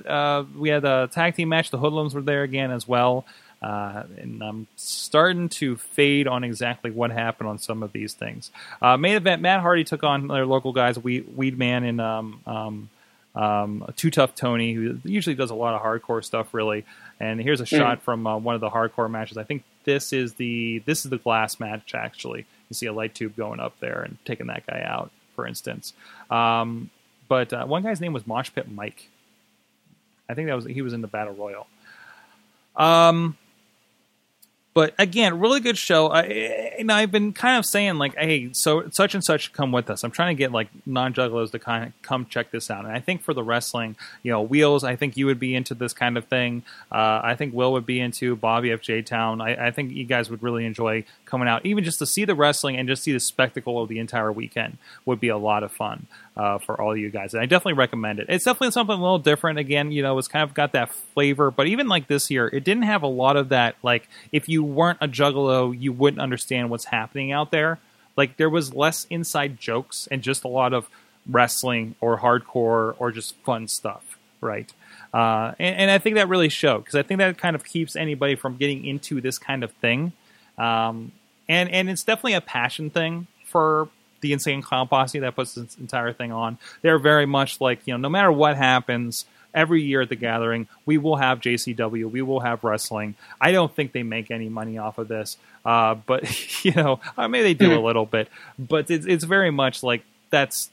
uh, 0.08 0.46
we 0.58 0.70
had 0.70 0.86
a 0.86 1.10
tag 1.12 1.36
team 1.36 1.50
match. 1.50 1.70
The 1.70 1.78
Hoodlums 1.78 2.14
were 2.14 2.22
there 2.22 2.44
again 2.44 2.72
as 2.72 2.88
well. 2.88 3.26
Uh, 3.62 4.04
and 4.18 4.42
I'm 4.42 4.68
starting 4.76 5.48
to 5.50 5.78
fade 5.78 6.28
on 6.28 6.44
exactly 6.44 6.90
what 6.90 7.12
happened 7.12 7.48
on 7.48 7.60
some 7.60 7.84
of 7.84 7.92
these 7.92 8.14
things. 8.14 8.52
Uh, 8.82 8.98
main 8.98 9.16
event: 9.16 9.42
Matt 9.42 9.62
Hardy 9.62 9.84
took 9.84 10.04
on 10.04 10.28
their 10.28 10.46
local 10.46 10.74
guys, 10.74 10.98
Weed, 10.98 11.36
Weed 11.36 11.58
Man 11.58 11.84
and 11.84 12.02
um, 12.02 12.42
um, 12.48 12.90
um, 13.36 13.86
Too 13.96 14.12
Tough 14.12 14.36
Tony, 14.36 14.74
who 14.74 15.00
usually 15.04 15.36
does 15.36 15.52
a 15.52 15.56
lot 15.56 15.74
of 15.74 15.82
hardcore 15.82 16.24
stuff, 16.24 16.54
really. 16.54 16.86
And 17.20 17.40
here's 17.40 17.62
a 17.62 17.66
shot 17.66 18.02
from 18.02 18.26
uh, 18.28 18.38
one 18.38 18.56
of 18.56 18.62
the 18.62 18.70
hardcore 18.70 19.10
matches. 19.10 19.38
I 19.38 19.44
think 19.44 19.64
this 19.84 20.12
is 20.14 20.34
the 20.34 20.80
this 20.80 21.06
is 21.06 21.12
the 21.12 21.18
glass 21.18 21.60
match. 21.60 21.94
Actually, 21.94 22.46
you 22.70 22.74
see 22.74 22.88
a 22.88 22.94
light 22.94 23.16
tube 23.16 23.36
going 23.36 23.60
up 23.60 23.80
there 23.80 24.02
and 24.02 24.18
taking 24.26 24.48
that 24.48 24.66
guy 24.66 24.82
out, 24.86 25.12
for 25.36 25.48
instance. 25.48 25.94
Um, 26.30 26.90
but 27.28 27.54
uh, 27.54 27.66
one 27.66 27.84
guy's 27.84 28.02
name 28.02 28.14
was 28.14 28.28
Mosh 28.28 28.52
Pit 28.54 28.70
Mike. 28.70 29.08
I 30.28 30.34
think 30.34 30.48
that 30.48 30.56
was 30.56 30.66
he 30.66 30.82
was 30.82 30.94
in 30.94 31.02
the 31.02 31.08
Battle 31.08 31.34
Royal. 31.34 31.68
Um, 32.76 33.38
but 34.74 34.94
again, 34.98 35.40
really 35.40 35.60
good 35.60 35.78
show. 35.78 36.08
I, 36.08 36.22
and 36.22 36.92
I've 36.92 37.12
been 37.12 37.34
kind 37.34 37.58
of 37.58 37.66
saying 37.66 37.98
like, 37.98 38.16
hey, 38.16 38.54
so 38.54 38.90
such 38.90 39.14
and 39.14 39.24
such 39.24 39.52
come 39.52 39.74
with 39.74 39.90
us. 39.90 40.04
I'm 40.04 40.12
trying 40.12 40.36
to 40.36 40.40
get 40.40 40.54
like 40.54 40.70
non-juggalos 40.86 41.52
to 41.52 41.60
kind 41.60 41.88
of 41.88 42.02
come 42.02 42.26
check 42.26 42.52
this 42.52 42.72
out. 42.72 42.86
And 42.86 42.94
I 42.94 43.02
think 43.02 43.22
for 43.22 43.34
the 43.34 43.44
wrestling, 43.44 43.98
you 44.24 44.32
know, 44.32 44.42
Wheels, 44.42 44.86
I 44.86 44.96
think 44.96 45.18
you 45.18 45.26
would 45.26 45.40
be 45.40 45.56
into 45.56 45.74
this 45.74 45.92
kind 45.94 46.18
of 46.18 46.26
thing. 46.26 46.64
Uh, 46.90 47.20
I 47.22 47.36
think 47.36 47.54
Will 47.54 47.74
would 47.74 47.86
be 47.86 48.00
into 48.00 48.36
Bobby 48.38 48.70
FJ 48.70 49.06
Town. 49.06 49.42
I, 49.42 49.68
I 49.68 49.72
think 49.72 49.92
you 49.92 50.06
guys 50.06 50.30
would 50.30 50.42
really 50.42 50.66
enjoy 50.66 51.04
coming 51.26 51.50
out, 51.50 51.66
even 51.66 51.84
just 51.84 52.00
to 52.00 52.06
see 52.06 52.24
the 52.24 52.36
wrestling 52.36 52.78
and 52.78 52.88
just 52.88 53.04
see 53.04 53.12
the 53.12 53.20
spectacle 53.20 53.82
of 53.82 53.90
the 53.90 54.00
entire 54.00 54.32
weekend 54.32 54.78
would 55.06 55.20
be 55.20 55.28
a 55.28 55.38
lot 55.38 55.64
of 55.64 55.72
fun. 55.74 56.08
Uh, 56.38 56.58
for 56.60 56.80
all 56.80 56.96
you 56.96 57.10
guys. 57.10 57.34
And 57.34 57.44
I 57.44 57.46
definitely 57.46 57.74
recommend 57.74 58.20
it. 58.20 58.28
It's 58.30 58.46
definitely 58.46 58.72
something 58.72 58.98
a 58.98 59.02
little 59.02 59.20
different. 59.20 59.60
Again, 59.60 59.92
you 59.92 60.02
know, 60.02 60.18
it's 60.18 60.28
kind 60.28 60.44
of 60.44 60.54
got 60.54 60.74
that 60.74 60.94
flavor, 60.94 61.52
but 61.52 61.68
even 61.68 61.88
like 61.88 62.08
this 62.08 62.32
year, 62.32 62.48
it 62.48 62.64
didn't 62.64 62.84
have 62.84 63.04
a 63.04 63.08
lot 63.08 63.38
of 63.38 63.50
that. 63.50 63.76
Like, 63.84 64.08
if 64.32 64.48
you 64.48 64.64
weren't 64.64 65.00
a 65.02 65.08
juggalo, 65.08 65.76
you 65.78 65.92
wouldn't 65.92 66.22
understand 66.22 66.70
what's 66.70 66.86
happening 66.86 67.32
out 67.32 67.52
there. 67.52 67.80
Like, 68.16 68.38
there 68.38 68.50
was 68.50 68.74
less 68.74 69.06
inside 69.10 69.60
jokes 69.60 70.08
and 70.10 70.22
just 70.22 70.44
a 70.44 70.50
lot 70.50 70.74
of 70.74 70.90
wrestling 71.30 71.96
or 72.02 72.20
hardcore 72.20 72.96
or 72.98 73.12
just 73.12 73.36
fun 73.38 73.68
stuff, 73.68 74.18
right? 74.40 74.72
Uh, 75.14 75.54
and, 75.60 75.76
and, 75.76 75.92
I 75.92 75.98
think 75.98 76.16
that 76.16 76.30
really 76.30 76.48
showed 76.48 76.80
because 76.80 76.96
I 76.96 77.04
think 77.04 77.18
that 77.18 77.38
kind 77.38 77.54
of 77.54 77.66
keeps 77.66 77.98
anybody 77.98 78.36
from 78.36 78.56
getting 78.56 78.86
into 78.86 79.20
this 79.20 79.38
kind 79.38 79.62
of 79.62 79.72
thing. 79.74 80.14
Um, 80.58 81.12
and 81.50 81.70
and 81.70 81.90
it's 81.90 82.04
definitely 82.04 82.34
a 82.36 82.42
passion 82.42 82.90
thing 82.90 83.28
for 83.46 83.90
the 84.22 84.34
Insane 84.34 84.62
Clown 84.62 84.88
Posse 84.88 85.20
that 85.20 85.36
puts 85.36 85.56
this 85.56 85.76
entire 85.78 86.14
thing 86.14 86.32
on. 86.32 86.58
They're 86.82 87.00
very 87.00 87.26
much 87.26 87.60
like 87.60 87.86
you 87.86 87.94
know, 87.94 87.98
no 87.98 88.10
matter 88.10 88.32
what 88.32 88.58
happens. 88.58 89.26
Every 89.54 89.82
year 89.82 90.00
at 90.00 90.08
the 90.08 90.16
gathering, 90.16 90.70
we 90.86 90.98
will 90.98 91.18
have 91.18 91.42
JCW, 91.42 92.10
we 92.10 92.22
will 92.22 92.40
have 92.40 92.64
wrestling. 92.64 93.16
I 93.42 93.52
don't 93.52 93.76
think 93.76 93.92
they 93.92 94.02
make 94.02 94.32
any 94.32 94.48
money 94.48 94.78
off 94.78 94.98
of 94.98 95.10
this, 95.10 95.36
uh, 95.66 95.96
but 95.96 96.24
you 96.64 96.72
know, 96.72 97.02
uh, 97.18 97.28
maybe 97.28 97.44
they 97.44 97.54
do 97.54 97.78
a 97.78 97.84
little 97.84 98.06
bit. 98.06 98.30
But 98.58 98.90
it's, 98.90 99.06
it's 99.06 99.26
very 99.26 99.52
much 99.52 99.84
like 99.84 100.04
that's 100.30 100.70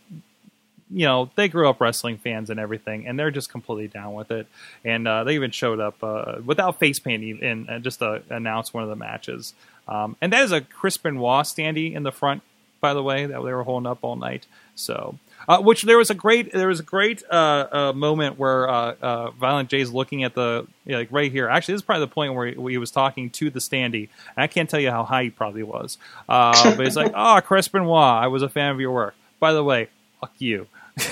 you 0.91 1.07
know 1.07 1.31
they 1.35 1.49
grew 1.49 1.69
up 1.69 1.81
wrestling 1.81 2.19
fans 2.19 2.51
and 2.51 2.59
everything, 2.59 3.07
and 3.07 3.19
they're 3.19 3.31
just 3.31 3.51
completely 3.51 3.89
down 3.89 4.15
with 4.15 4.31
it. 4.31 4.47
And 4.85 5.07
uh, 5.07 5.25
they 5.25 5.35
even 5.35 5.51
showed 5.51 5.81
up 5.81 6.03
uh, 6.03 6.37
without 6.45 6.79
face 6.79 6.99
painting 6.99 7.43
and, 7.43 7.83
just 7.85 7.99
to 7.99 8.23
announce 8.31 8.73
one 8.73 8.83
of 8.83 8.89
the 8.89 8.97
matches. 8.97 9.55
Um, 9.87 10.17
and 10.21 10.33
that 10.33 10.45
is 10.45 10.53
a 10.53 10.61
Chris 10.61 10.97
Benoit 10.97 11.45
standee 11.47 11.95
in 11.95 12.03
the 12.03 12.13
front, 12.13 12.43
by 12.81 12.95
the 12.95 13.03
way, 13.03 13.27
that 13.27 13.43
they 13.43 13.53
were 13.53 13.63
holding 13.63 13.87
up 13.87 13.99
all 14.03 14.17
night. 14.17 14.47
So, 14.75 15.19
uh, 15.49 15.61
which 15.61 15.83
there 15.83 15.99
was 15.99 16.11
a 16.11 16.15
great 16.15 16.53
there 16.53 16.69
was 16.69 16.81
a 16.81 16.85
great 16.85 17.23
uh, 17.31 17.67
uh, 17.71 17.93
moment 17.93 18.39
where 18.39 18.69
uh, 18.69 18.95
uh, 19.01 19.31
Violent 19.33 19.69
J's 19.71 19.91
looking 19.93 20.23
at 20.25 20.35
the 20.35 20.67
you 20.85 20.93
know, 20.93 20.99
like 20.99 21.09
right 21.11 21.33
here. 21.33 21.49
Actually, 21.49 21.75
this 21.75 21.81
is 21.81 21.85
probably 21.85 22.07
the 22.07 22.13
point 22.13 22.35
where 22.35 22.47
he, 22.47 22.55
where 22.55 22.71
he 22.71 22.79
was 22.79 22.91
talking 22.91 23.31
to 23.31 23.51
the 23.51 23.59
standee. 23.59 24.09
And 24.37 24.39
I 24.45 24.47
can't 24.47 24.69
tell 24.71 24.81
you 24.81 24.91
how 24.91 25.05
high 25.05 25.25
he 25.25 25.31
probably 25.31 25.63
was, 25.63 25.99
uh, 26.29 26.77
but 26.77 26.85
he's 26.85 26.97
like, 26.97 27.13
"Oh, 27.15 27.41
Chris 27.45 27.67
Benoit, 27.69 27.97
I 27.97 28.29
was 28.29 28.43
a 28.43 28.49
fan 28.49 28.71
of 28.73 28.81
your 28.81 28.93
work. 28.93 29.15
By 29.41 29.53
the 29.53 29.65
way, 29.65 29.89
fuck 30.21 30.33
you." 30.39 30.67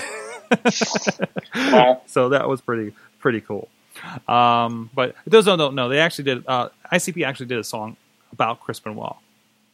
so 2.05 2.29
that 2.29 2.47
was 2.47 2.61
pretty 2.61 2.93
pretty 3.19 3.41
cool. 3.41 3.67
Um, 4.27 4.89
but 4.93 5.15
those 5.25 5.45
don't 5.45 5.75
know, 5.75 5.89
they 5.89 5.99
actually 5.99 6.25
did. 6.25 6.47
Uh, 6.47 6.69
ICP 6.91 7.25
actually 7.25 7.47
did 7.47 7.59
a 7.59 7.63
song 7.63 7.97
about 8.31 8.59
Chris 8.61 8.79
Benoit, 8.79 9.15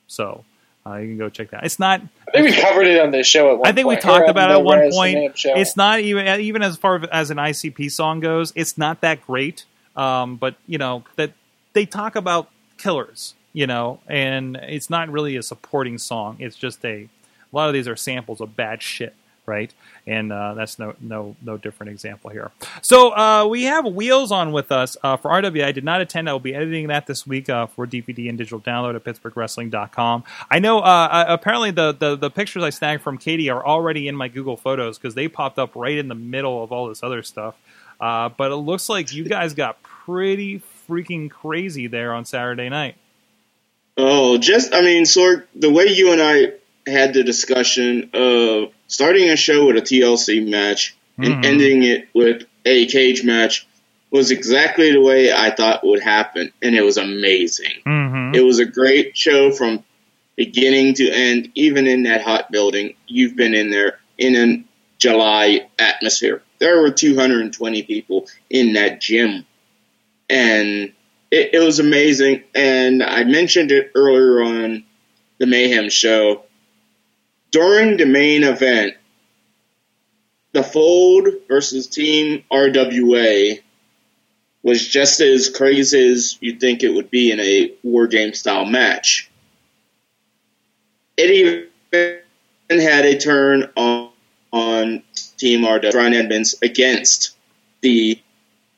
so 0.08 0.44
uh, 0.86 0.96
you 0.96 1.10
can 1.10 1.18
go 1.18 1.30
check 1.30 1.52
that. 1.52 1.64
It's 1.64 1.80
not. 1.80 2.02
I 2.28 2.32
think 2.32 2.56
we 2.56 2.62
covered 2.62 2.88
it 2.88 3.00
on 3.00 3.12
the 3.12 3.24
show 3.24 3.54
at 3.54 3.60
one. 3.60 3.68
I 3.68 3.72
think 3.72 3.86
point. 3.86 4.00
we 4.00 4.02
talked 4.02 4.30
about 4.30 4.52
it 4.52 4.56
at 4.56 4.64
one 4.64 4.92
point. 4.92 5.34
It's 5.46 5.78
not 5.78 6.02
even 6.02 6.42
even 6.42 6.62
as 6.62 6.76
far 6.78 7.04
as 7.12 7.32
an 7.32 7.38
ICP 7.38 7.92
song 7.92 8.20
goes. 8.20 8.52
It's 8.56 8.78
not 8.78 9.02
that 9.02 9.26
great. 9.26 9.66
Um, 9.96 10.36
but 10.38 10.56
you 10.68 10.78
know 10.78 11.04
that 11.16 11.34
they 11.74 11.86
talk 11.86 12.16
about 12.16 12.50
killers, 12.78 13.36
you 13.54 13.68
know, 13.68 14.00
and 14.08 14.58
it's 14.58 14.90
not 14.90 15.10
really 15.10 15.36
a 15.38 15.44
supporting 15.44 15.98
song. 15.98 16.38
It's 16.40 16.56
just 16.56 16.84
a. 16.86 17.08
A 17.52 17.56
lot 17.56 17.68
of 17.68 17.74
these 17.74 17.88
are 17.88 17.96
samples 17.96 18.42
of 18.42 18.56
bad 18.56 18.82
shit 18.82 19.14
right? 19.46 19.74
And 20.06 20.32
uh, 20.32 20.54
that's 20.54 20.80
no 20.80 20.96
no 21.00 21.36
no 21.42 21.58
different 21.58 21.92
example 21.92 22.30
here. 22.30 22.52
So 22.82 23.16
uh, 23.16 23.48
we 23.48 23.64
have 23.64 23.86
Wheels 23.86 24.32
on 24.32 24.52
with 24.52 24.72
us 24.72 24.98
uh, 25.04 25.18
for 25.18 25.32
RWA. 25.32 25.66
I 25.66 25.72
did 25.72 25.84
not 25.84 26.02
attend. 26.02 26.30
I 26.30 26.34
will 26.34 26.40
be 26.40 26.56
editing 26.56 26.88
that 26.88 27.08
this 27.08 27.26
week 27.26 27.50
uh, 27.50 27.68
for 27.68 27.88
DVD 27.88 28.30
and 28.30 28.38
digital 28.38 28.60
download 28.60 28.96
at 28.96 29.04
PittsburghWrestling.com. 29.04 30.24
I 30.50 30.60
know. 30.60 30.80
Uh, 30.80 31.26
apparently, 31.28 31.72
the, 31.72 31.94
the 31.94 32.16
the 32.16 32.30
pictures 32.30 32.64
I 32.64 32.70
snagged 32.70 33.02
from 33.02 33.18
Katie 33.18 33.50
are 33.50 33.66
already 33.66 34.08
in 34.08 34.16
my 34.16 34.28
Google 34.28 34.58
Photos 34.58 34.98
because 34.98 35.16
they 35.16 35.28
popped 35.28 35.60
up 35.60 35.76
right 35.76 35.98
in 35.98 36.08
the 36.08 36.16
middle 36.16 36.64
of 36.64 36.72
all 36.72 36.88
this 36.88 37.04
other 37.04 37.24
stuff. 37.24 37.56
Uh, 38.00 38.30
but 38.30 38.52
it 38.52 38.58
looks 38.58 38.90
like 38.90 39.14
you 39.14 39.24
guys 39.24 39.54
got 39.54 39.82
pretty 39.84 40.62
freaking 40.90 41.30
crazy 41.30 41.88
there 41.88 42.14
on 42.14 42.26
Saturday 42.26 42.70
night. 42.70 42.96
Oh, 43.98 44.38
just 44.38 44.74
I 44.74 44.82
mean, 44.82 45.06
sort 45.06 45.48
the 45.56 45.70
way 45.70 45.86
you 45.86 46.12
and 46.12 46.22
I 46.22 46.54
had 46.88 47.14
the 47.14 47.24
discussion 47.24 48.10
of 48.14 48.72
starting 48.88 49.30
a 49.30 49.36
show 49.36 49.68
with 49.68 49.78
a 49.78 49.82
TLC 49.82 50.50
match 50.50 50.96
and 51.18 51.28
mm-hmm. 51.28 51.46
ending 51.46 51.84
it 51.84 52.10
with 52.14 52.46
a 52.66 52.86
cage 52.88 53.24
match 53.24 53.68
was 54.12 54.30
exactly 54.32 54.92
the 54.92 55.02
way 55.02 55.34
I 55.34 55.50
thought 55.50 55.84
would 55.84 56.02
happen, 56.02 56.54
and 56.62 56.76
it 56.76 56.84
was 56.84 56.98
amazing. 56.98 57.82
Mm-hmm. 57.86 58.36
It 58.36 58.42
was 58.42 58.60
a 58.60 58.66
great 58.66 59.18
show 59.18 59.52
from 59.52 59.84
beginning 60.36 60.94
to 60.96 61.10
end, 61.10 61.52
even 61.56 61.88
in 61.88 62.04
that 62.04 62.22
hot 62.22 62.52
building. 62.52 62.96
You've 63.08 63.36
been 63.36 63.56
in 63.56 63.72
there 63.72 64.00
in 64.20 64.36
a 64.36 64.64
July 65.00 65.68
atmosphere. 65.80 66.44
There 66.60 66.80
were 66.80 66.92
220 66.92 67.84
people 67.84 68.28
in 68.52 68.74
that 68.74 69.02
gym, 69.02 69.46
and 70.30 70.94
it, 71.32 71.56
it 71.56 71.60
was 71.66 71.80
amazing. 71.80 72.44
And 72.54 73.02
I 73.02 73.24
mentioned 73.24 73.72
it 73.72 73.92
earlier 73.96 74.44
on 74.44 74.84
the 75.40 75.48
Mayhem 75.48 75.90
show 75.90 76.44
during 77.54 77.98
the 77.98 78.06
main 78.06 78.44
event, 78.44 78.96
the 80.52 80.64
Fold 80.64 81.28
versus 81.48 81.88
Team 81.88 82.44
RWA 82.52 83.62
was 84.64 84.86
just 84.86 85.22
as 85.22 85.50
crazy 85.50 86.12
as 86.12 86.38
you'd 86.42 86.60
think 86.60 86.84
it 86.84 86.94
would 86.94 87.12
be 87.12 87.32
in 87.32 87.40
a 87.40 87.74
war 87.84 88.08
game 88.08 88.34
style 88.34 88.66
match. 88.66 89.30
It 91.16 91.70
even 91.92 92.22
had 92.82 93.06
a 93.06 93.18
turn 93.20 93.70
on, 93.76 94.10
on 94.52 95.04
Team 95.38 95.62
RWA, 95.62 95.92
Brian 95.92 96.14
Edmonds 96.14 96.56
against 96.62 97.36
the 97.82 98.20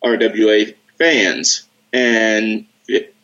RWA 0.03 0.75
fans. 0.97 1.65
And 1.93 2.65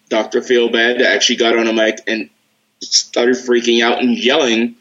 Dr. 0.08 0.40
Feelbad 0.40 1.02
actually 1.02 1.38
got 1.38 1.58
on 1.58 1.68
a 1.68 1.74
mic 1.74 2.00
and 2.08 2.30
started 2.80 3.36
freaking 3.36 3.84
out 3.84 4.00
and 4.00 4.18
yelling 4.18 4.76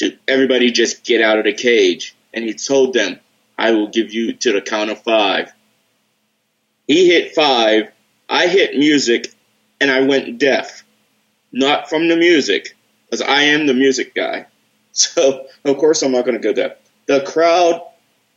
to 0.00 0.16
everybody 0.26 0.72
just 0.72 1.04
get 1.04 1.22
out 1.22 1.38
of 1.38 1.44
the 1.44 1.52
cage. 1.52 2.16
And 2.32 2.44
he 2.44 2.54
told 2.54 2.94
them, 2.94 3.20
I 3.58 3.72
will 3.72 3.88
give 3.88 4.12
you 4.14 4.32
to 4.32 4.52
the 4.52 4.62
count 4.62 4.90
of 4.90 5.02
five. 5.02 5.52
He 6.86 7.06
hit 7.08 7.34
five. 7.34 7.92
I 8.28 8.46
hit 8.46 8.78
music 8.78 9.32
and 9.80 9.90
I 9.90 10.00
went 10.00 10.38
deaf. 10.38 10.84
Not 11.52 11.90
from 11.90 12.08
the 12.08 12.16
music, 12.16 12.76
because 13.04 13.20
I 13.20 13.42
am 13.42 13.66
the 13.66 13.74
music 13.74 14.14
guy. 14.14 14.46
So, 14.92 15.46
of 15.64 15.78
course, 15.78 16.02
I'm 16.02 16.10
not 16.10 16.24
going 16.24 16.36
to 16.36 16.42
go 16.42 16.52
deaf. 16.52 16.72
The 17.06 17.22
crowd 17.22 17.80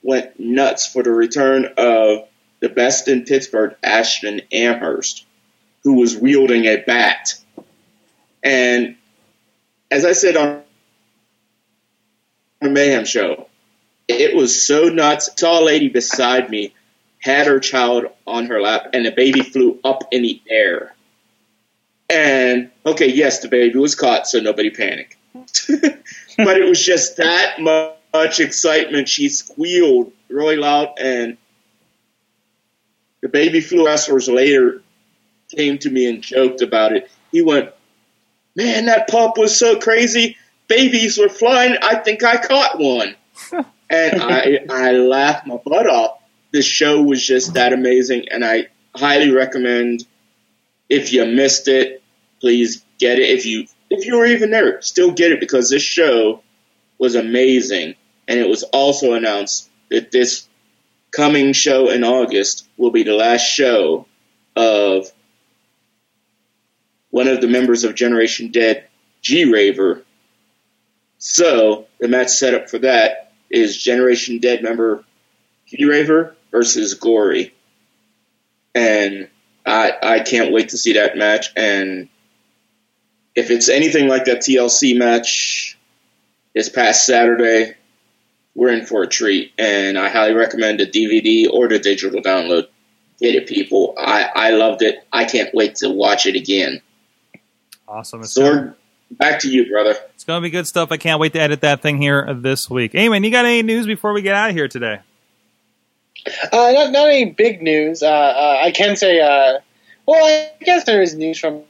went 0.04 0.40
nuts 0.40 0.86
for 0.86 1.02
the 1.02 1.10
return 1.10 1.66
of 1.78 2.28
the 2.60 2.70
best 2.70 3.08
in 3.08 3.26
Pittsburgh, 3.26 3.76
Ashton 3.82 4.42
Amherst, 4.52 5.26
who 5.84 5.96
was 5.96 6.16
wielding 6.16 6.66
a 6.66 6.78
bat. 6.78 7.34
And 8.44 8.98
as 9.90 10.06
I 10.06 10.14
said 10.14 10.38
on 10.38 10.63
Mayhem 12.70 13.06
show. 13.06 13.48
It 14.08 14.36
was 14.36 14.64
so 14.64 14.90
nuts. 14.90 15.30
I 15.30 15.36
saw 15.36 15.60
a 15.60 15.64
lady 15.64 15.90
beside 15.90 16.50
me 16.50 16.74
had 17.24 17.48
her 17.48 17.60
child 17.60 18.06
on 18.28 18.48
her 18.48 18.62
lap, 18.62 18.90
and 18.94 19.06
the 19.06 19.12
baby 19.12 19.42
flew 19.42 19.80
up 19.84 20.04
in 20.12 20.24
the 20.24 20.42
air. 20.50 20.94
And 22.10 22.70
okay, 22.86 23.08
yes, 23.08 23.40
the 23.40 23.48
baby 23.48 23.80
was 23.80 23.96
caught, 23.96 24.28
so 24.28 24.40
nobody 24.40 24.70
panicked. 24.70 25.16
but 25.34 26.58
it 26.58 26.68
was 26.68 26.84
just 26.84 27.18
that 27.18 27.60
much 27.60 28.40
excitement. 28.42 29.08
She 29.08 29.30
squealed 29.30 30.12
really 30.30 30.58
loud, 30.58 30.96
and 31.00 31.38
the 33.22 33.30
baby 33.30 33.62
flew 33.62 33.86
wrestlers 33.86 34.28
later 34.28 34.82
came 35.56 35.78
to 35.80 35.90
me 35.90 36.10
and 36.10 36.22
joked 36.22 36.62
about 36.62 36.92
it. 36.92 37.10
He 37.32 37.42
went, 37.42 37.70
"Man, 38.56 38.88
that 38.88 39.08
pup 39.08 39.38
was 39.38 39.58
so 39.58 39.80
crazy 39.80 40.36
babies 40.68 41.18
were 41.18 41.30
flying. 41.30 41.78
I 41.82 41.96
think 41.96 42.24
I 42.24 42.38
caught 42.38 42.80
one. 42.80 43.16
and 43.90 44.22
I, 44.22 44.60
I 44.70 44.92
laughed 44.92 45.48
my 45.48 45.58
butt 45.58 45.88
off. 45.88 46.20
This 46.52 46.66
show 46.66 47.02
was 47.02 47.26
just 47.26 47.56
that 47.56 47.74
amazing, 47.74 48.28
and 48.30 48.46
I 48.46 48.68
highly 48.96 49.32
recommend. 49.32 50.06
If 50.90 51.12
you 51.12 51.26
missed 51.26 51.68
it, 51.68 52.04
please 52.40 52.86
get 53.00 53.18
it. 53.18 53.30
If 53.30 53.46
you 53.46 53.66
if 53.90 54.06
you 54.06 54.18
were 54.18 54.26
even 54.26 54.52
there, 54.52 54.82
still 54.82 55.12
get 55.12 55.32
it 55.32 55.40
because 55.40 55.70
this 55.70 55.82
show 55.82 56.44
was 57.00 57.16
amazing, 57.16 57.96
and 58.28 58.40
it 58.40 58.48
was 58.48 58.64
also 58.64 59.14
announced 59.14 59.70
that 59.90 60.12
this 60.12 60.48
coming 61.12 61.54
show 61.54 61.90
in 61.90 62.04
August 62.04 62.68
will 62.78 62.92
be 62.92 63.04
the 63.04 63.14
last 63.14 63.44
show 63.44 64.06
of 64.56 65.08
one 67.10 67.28
of 67.28 67.42
the 67.42 67.48
members 67.48 67.84
of 67.84 67.96
Generation 67.96 68.52
Dead, 68.52 68.88
G 69.22 69.46
Raver, 69.46 70.04
so 71.26 71.88
the 72.02 72.10
match 72.10 72.32
setup 72.32 72.70
for 72.70 72.80
that 72.80 73.32
is 73.50 73.82
Generation 73.82 74.40
Dead 74.40 74.62
member 74.62 75.06
Raver 75.80 76.36
versus 76.52 76.96
Gory. 76.96 77.54
And 78.76 79.30
I 79.66 79.94
I 80.04 80.20
can't 80.20 80.52
wait 80.52 80.70
to 80.70 80.78
see 80.78 80.92
that 80.94 81.16
match. 81.16 81.48
And 81.56 82.10
if 83.36 83.52
it's 83.52 83.70
anything 83.70 84.10
like 84.10 84.26
that 84.26 84.40
TLC 84.40 84.98
match 84.98 85.78
this 86.54 86.68
past 86.68 87.06
Saturday, 87.06 87.76
we're 88.54 88.74
in 88.74 88.86
for 88.86 89.04
a 89.04 89.08
treat. 89.08 89.54
And 89.58 89.98
I 89.98 90.10
highly 90.10 90.34
recommend 90.34 90.82
the 90.82 90.88
DVD 90.88 91.50
or 91.50 91.70
the 91.70 91.80
digital 91.80 92.22
download. 92.22 92.68
Get 93.22 93.36
it, 93.36 93.48
people. 93.48 93.96
I, 93.98 94.30
I 94.36 94.50
loved 94.52 94.82
it. 94.82 95.08
I 95.14 95.24
can't 95.24 95.56
wait 95.56 95.76
to 95.76 95.90
watch 95.90 96.26
it 96.26 96.36
again. 96.36 96.82
Awesome. 98.26 98.76
Back 99.18 99.40
to 99.42 99.50
you, 99.50 99.70
brother. 99.70 99.96
It's 100.16 100.24
going 100.24 100.42
to 100.42 100.46
be 100.46 100.50
good 100.50 100.68
stuff. 100.68 100.92
I 100.92 100.98
can't 100.98 101.20
wait 101.20 101.34
to 101.34 101.40
edit 101.40 101.62
that 101.62 101.82
thing 101.82 102.02
here 102.02 102.34
this 102.34 102.70
week. 102.70 102.94
Eamon, 102.94 103.24
you 103.26 103.32
got 103.32 103.46
any 103.46 103.62
news 103.64 103.86
before 103.86 104.14
we 104.14 104.22
get 104.22 104.36
out 104.36 104.50
of 104.50 104.56
here 104.56 104.68
today? 104.68 105.00
Uh, 106.52 106.72
not, 106.72 106.92
not 106.92 107.10
any 107.10 107.26
big 107.32 107.62
news. 107.62 108.02
Uh, 108.02 108.08
uh, 108.08 108.60
I 108.64 108.72
can 108.72 108.96
say, 108.96 109.20
uh, 109.20 109.60
well, 110.06 110.24
I 110.26 110.52
guess 110.64 110.86
there 110.86 111.02
is 111.02 111.16
news 111.16 111.38
from 111.40 111.64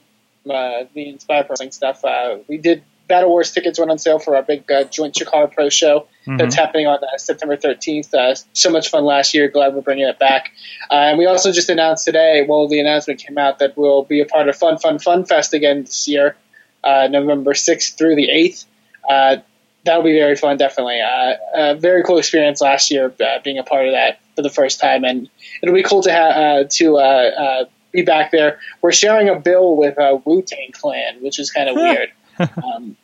uh, 0.49 0.83
the 0.93 1.09
Inspire 1.09 1.43
Pro 1.43 1.55
stuff. 1.69 2.03
Uh, 2.05 2.37
we 2.47 2.57
did 2.57 2.83
Battle 3.07 3.29
Wars 3.29 3.51
tickets 3.51 3.79
went 3.79 3.91
on 3.91 3.97
sale 3.97 4.19
for 4.19 4.35
our 4.35 4.43
big 4.43 4.69
uh, 4.71 4.83
joint 4.85 5.15
Chicago 5.17 5.51
Pro 5.53 5.69
show 5.69 6.07
Mhm. 6.27 6.37
that's 6.37 6.55
happening 6.55 6.87
on 6.87 6.99
uh, 7.03 7.17
September 7.17 7.57
13th. 7.57 8.13
Uh, 8.13 8.33
so 8.53 8.69
much 8.69 8.89
fun 8.89 9.03
last 9.03 9.33
year. 9.33 9.49
Glad 9.49 9.73
we're 9.75 9.81
bringing 9.81 10.07
it 10.07 10.19
back. 10.19 10.51
Uh, 10.89 10.93
and 10.95 11.17
we 11.17 11.25
also 11.25 11.51
just 11.51 11.67
announced 11.69 12.05
today, 12.05 12.45
well, 12.47 12.67
the 12.69 12.79
announcement 12.79 13.19
came 13.19 13.37
out 13.37 13.59
that 13.59 13.75
we'll 13.77 14.03
be 14.03 14.21
a 14.21 14.25
part 14.25 14.47
of 14.47 14.55
Fun 14.55 14.77
Fun 14.77 14.99
Fun 14.99 15.25
Fest 15.25 15.53
again 15.53 15.81
this 15.83 16.07
year, 16.07 16.37
uh, 16.83 17.07
November 17.09 17.53
6th 17.53 17.97
through 17.97 18.15
the 18.15 18.29
8th. 18.29 18.65
Uh, 19.09 19.37
that'll 19.83 20.03
be 20.03 20.13
very 20.13 20.35
fun, 20.35 20.57
definitely. 20.57 20.99
Uh, 21.01 21.33
a 21.53 21.75
very 21.75 22.03
cool 22.03 22.17
experience 22.17 22.61
last 22.61 22.91
year 22.91 23.13
uh, 23.23 23.39
being 23.43 23.57
a 23.57 23.63
part 23.63 23.87
of 23.87 23.93
that 23.93 24.19
for 24.35 24.41
the 24.41 24.49
first 24.49 24.79
time, 24.79 25.03
and 25.03 25.29
it'll 25.61 25.75
be 25.75 25.83
cool 25.83 26.01
to 26.03 26.11
ha- 26.11 26.17
uh, 26.17 26.63
to 26.69 26.97
uh, 26.97 26.99
uh, 26.99 27.65
be 27.91 28.01
back 28.01 28.31
there. 28.31 28.59
We're 28.81 28.91
sharing 28.91 29.29
a 29.29 29.39
bill 29.39 29.75
with 29.75 29.97
uh, 29.99 30.19
Wu 30.25 30.41
Tang 30.41 30.71
Clan, 30.71 31.21
which 31.21 31.39
is 31.39 31.51
kind 31.51 31.69
of 31.69 31.75
weird. 31.75 32.11
um, 32.63 32.97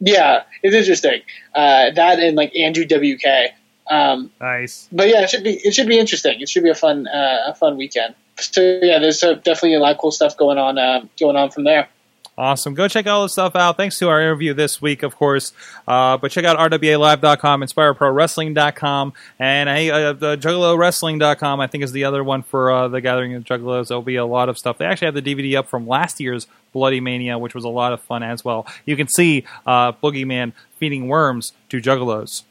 yeah, 0.00 0.42
it's 0.62 0.74
interesting. 0.74 1.22
Uh, 1.54 1.90
that 1.90 2.18
and 2.18 2.36
like 2.36 2.54
Andrew 2.56 2.84
WK. 2.84 3.54
Um, 3.90 4.30
Nice. 4.40 4.88
but 4.90 5.08
yeah, 5.08 5.22
it 5.22 5.30
should 5.30 5.44
be 5.44 5.54
it 5.54 5.74
should 5.74 5.88
be 5.88 5.98
interesting. 5.98 6.40
It 6.40 6.48
should 6.48 6.62
be 6.62 6.70
a 6.70 6.74
fun 6.74 7.06
uh, 7.06 7.44
a 7.48 7.54
fun 7.54 7.76
weekend. 7.76 8.14
So 8.38 8.60
yeah, 8.82 8.98
there's 8.98 9.22
uh, 9.22 9.34
definitely 9.34 9.74
a 9.74 9.78
lot 9.80 9.92
of 9.92 9.98
cool 9.98 10.10
stuff 10.10 10.36
going 10.36 10.58
on 10.58 11.08
going 11.18 11.36
on 11.36 11.50
from 11.50 11.64
there. 11.64 11.88
Awesome. 12.36 12.74
Go 12.74 12.88
check 12.88 13.06
all 13.06 13.22
this 13.22 13.32
stuff 13.32 13.54
out. 13.54 13.76
Thanks 13.76 13.96
to 14.00 14.08
our 14.08 14.20
interview 14.20 14.54
this 14.54 14.82
week, 14.82 15.04
of 15.04 15.14
course. 15.14 15.52
Uh, 15.86 16.16
but 16.16 16.32
check 16.32 16.44
out 16.44 16.58
rwalive.com, 16.58 17.60
inspireprowrestling.com, 17.60 19.12
and 19.38 19.68
hey, 19.68 19.90
uh, 19.90 20.12
the 20.12 20.36
juggalowrestling.com, 20.36 21.60
I 21.60 21.66
think, 21.68 21.84
is 21.84 21.92
the 21.92 22.04
other 22.04 22.24
one 22.24 22.42
for 22.42 22.72
uh, 22.72 22.88
the 22.88 23.00
Gathering 23.00 23.34
of 23.34 23.44
Juggalos. 23.44 23.86
There'll 23.86 24.02
be 24.02 24.16
a 24.16 24.26
lot 24.26 24.48
of 24.48 24.58
stuff. 24.58 24.78
They 24.78 24.84
actually 24.84 25.06
have 25.06 25.14
the 25.14 25.22
DVD 25.22 25.56
up 25.58 25.68
from 25.68 25.86
last 25.86 26.18
year's 26.18 26.48
Bloody 26.72 26.98
Mania, 26.98 27.38
which 27.38 27.54
was 27.54 27.62
a 27.62 27.68
lot 27.68 27.92
of 27.92 28.00
fun 28.00 28.24
as 28.24 28.44
well. 28.44 28.66
You 28.84 28.96
can 28.96 29.06
see 29.06 29.44
uh, 29.64 29.92
Boogeyman 29.92 30.54
feeding 30.76 31.06
worms 31.06 31.52
to 31.68 31.80
Juggalos. 31.80 32.42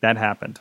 That 0.00 0.16
happened. 0.16 0.58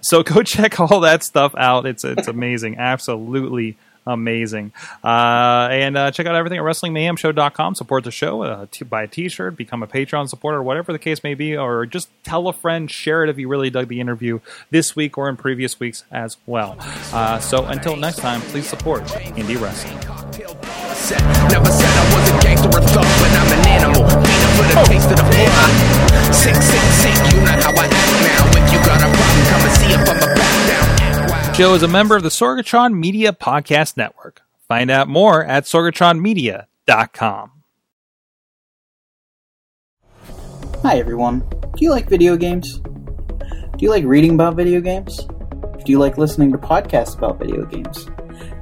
So 0.00 0.22
go 0.22 0.42
check 0.44 0.80
all 0.80 1.00
that 1.00 1.22
stuff 1.24 1.54
out. 1.56 1.84
It's 1.84 2.04
it's 2.04 2.26
amazing. 2.26 2.78
Absolutely 2.78 3.76
amazing. 4.08 4.72
Uh, 5.04 5.68
and 5.70 5.96
uh, 5.96 6.10
check 6.10 6.26
out 6.26 6.34
everything 6.34 6.58
at 6.58 6.64
WrestlingMayhemShow.com. 6.64 7.74
Support 7.76 8.04
the 8.04 8.10
show. 8.10 8.42
Uh, 8.42 8.66
t- 8.70 8.84
buy 8.84 9.04
a 9.04 9.06
t-shirt. 9.06 9.56
Become 9.56 9.82
a 9.82 9.86
Patreon 9.86 10.28
supporter. 10.28 10.62
Whatever 10.62 10.92
the 10.92 10.98
case 10.98 11.22
may 11.22 11.34
be. 11.34 11.56
Or 11.56 11.86
just 11.86 12.08
tell 12.24 12.48
a 12.48 12.52
friend. 12.52 12.90
Share 12.90 13.22
it 13.24 13.30
if 13.30 13.38
you 13.38 13.48
really 13.48 13.70
dug 13.70 13.88
the 13.88 14.00
interview 14.00 14.40
this 14.70 14.96
week 14.96 15.16
or 15.16 15.28
in 15.28 15.36
previous 15.36 15.78
weeks 15.78 16.04
as 16.10 16.36
well. 16.46 16.76
Uh, 17.12 17.38
so 17.38 17.64
until 17.66 17.96
next 17.96 18.18
time, 18.18 18.40
please 18.40 18.66
support 18.66 19.02
Indie 19.04 19.60
Wrestling. 19.60 19.98
Never 21.48 21.70
said 21.70 21.88
I 21.88 22.14
was 22.14 22.28
a 22.28 22.38
gangster 22.42 22.68
or 22.68 22.80
thug, 22.80 23.04
but 23.04 23.30
I'm 23.38 23.52
an 23.58 23.66
animal. 23.68 24.02
Peanut 24.04 24.50
for 24.56 24.64
the 24.64 24.84
taste 24.88 25.10
of 25.10 25.16
the 25.16 25.24
Joe 31.58 31.74
is 31.74 31.82
a 31.82 31.88
member 31.88 32.14
of 32.14 32.22
the 32.22 32.28
Sorgatron 32.28 32.94
Media 32.94 33.32
Podcast 33.32 33.96
Network. 33.96 34.42
Find 34.68 34.92
out 34.92 35.08
more 35.08 35.44
at 35.44 35.64
sorgatronmedia.com. 35.64 37.50
Hi 40.84 40.98
everyone. 40.98 41.40
Do 41.40 41.84
you 41.84 41.90
like 41.90 42.08
video 42.08 42.36
games? 42.36 42.78
Do 42.78 43.78
you 43.80 43.90
like 43.90 44.04
reading 44.04 44.34
about 44.34 44.54
video 44.54 44.80
games? 44.80 45.24
Do 45.84 45.90
you 45.90 45.98
like 45.98 46.16
listening 46.16 46.52
to 46.52 46.58
podcasts 46.58 47.18
about 47.18 47.40
video 47.40 47.64
games? 47.64 48.06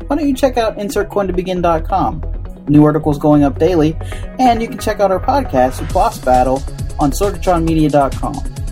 Why 0.06 0.16
don't 0.16 0.26
you 0.26 0.34
check 0.34 0.56
out 0.56 0.78
InsertCoinToBegin.com? 0.78 2.64
New 2.66 2.82
articles 2.82 3.18
going 3.18 3.44
up 3.44 3.58
daily, 3.58 3.94
and 4.38 4.62
you 4.62 4.68
can 4.68 4.78
check 4.78 5.00
out 5.00 5.12
our 5.12 5.20
podcast, 5.20 5.92
Boss 5.92 6.18
Battle, 6.18 6.62
on 6.98 7.10
SorgatronMedia.com. 7.10 8.65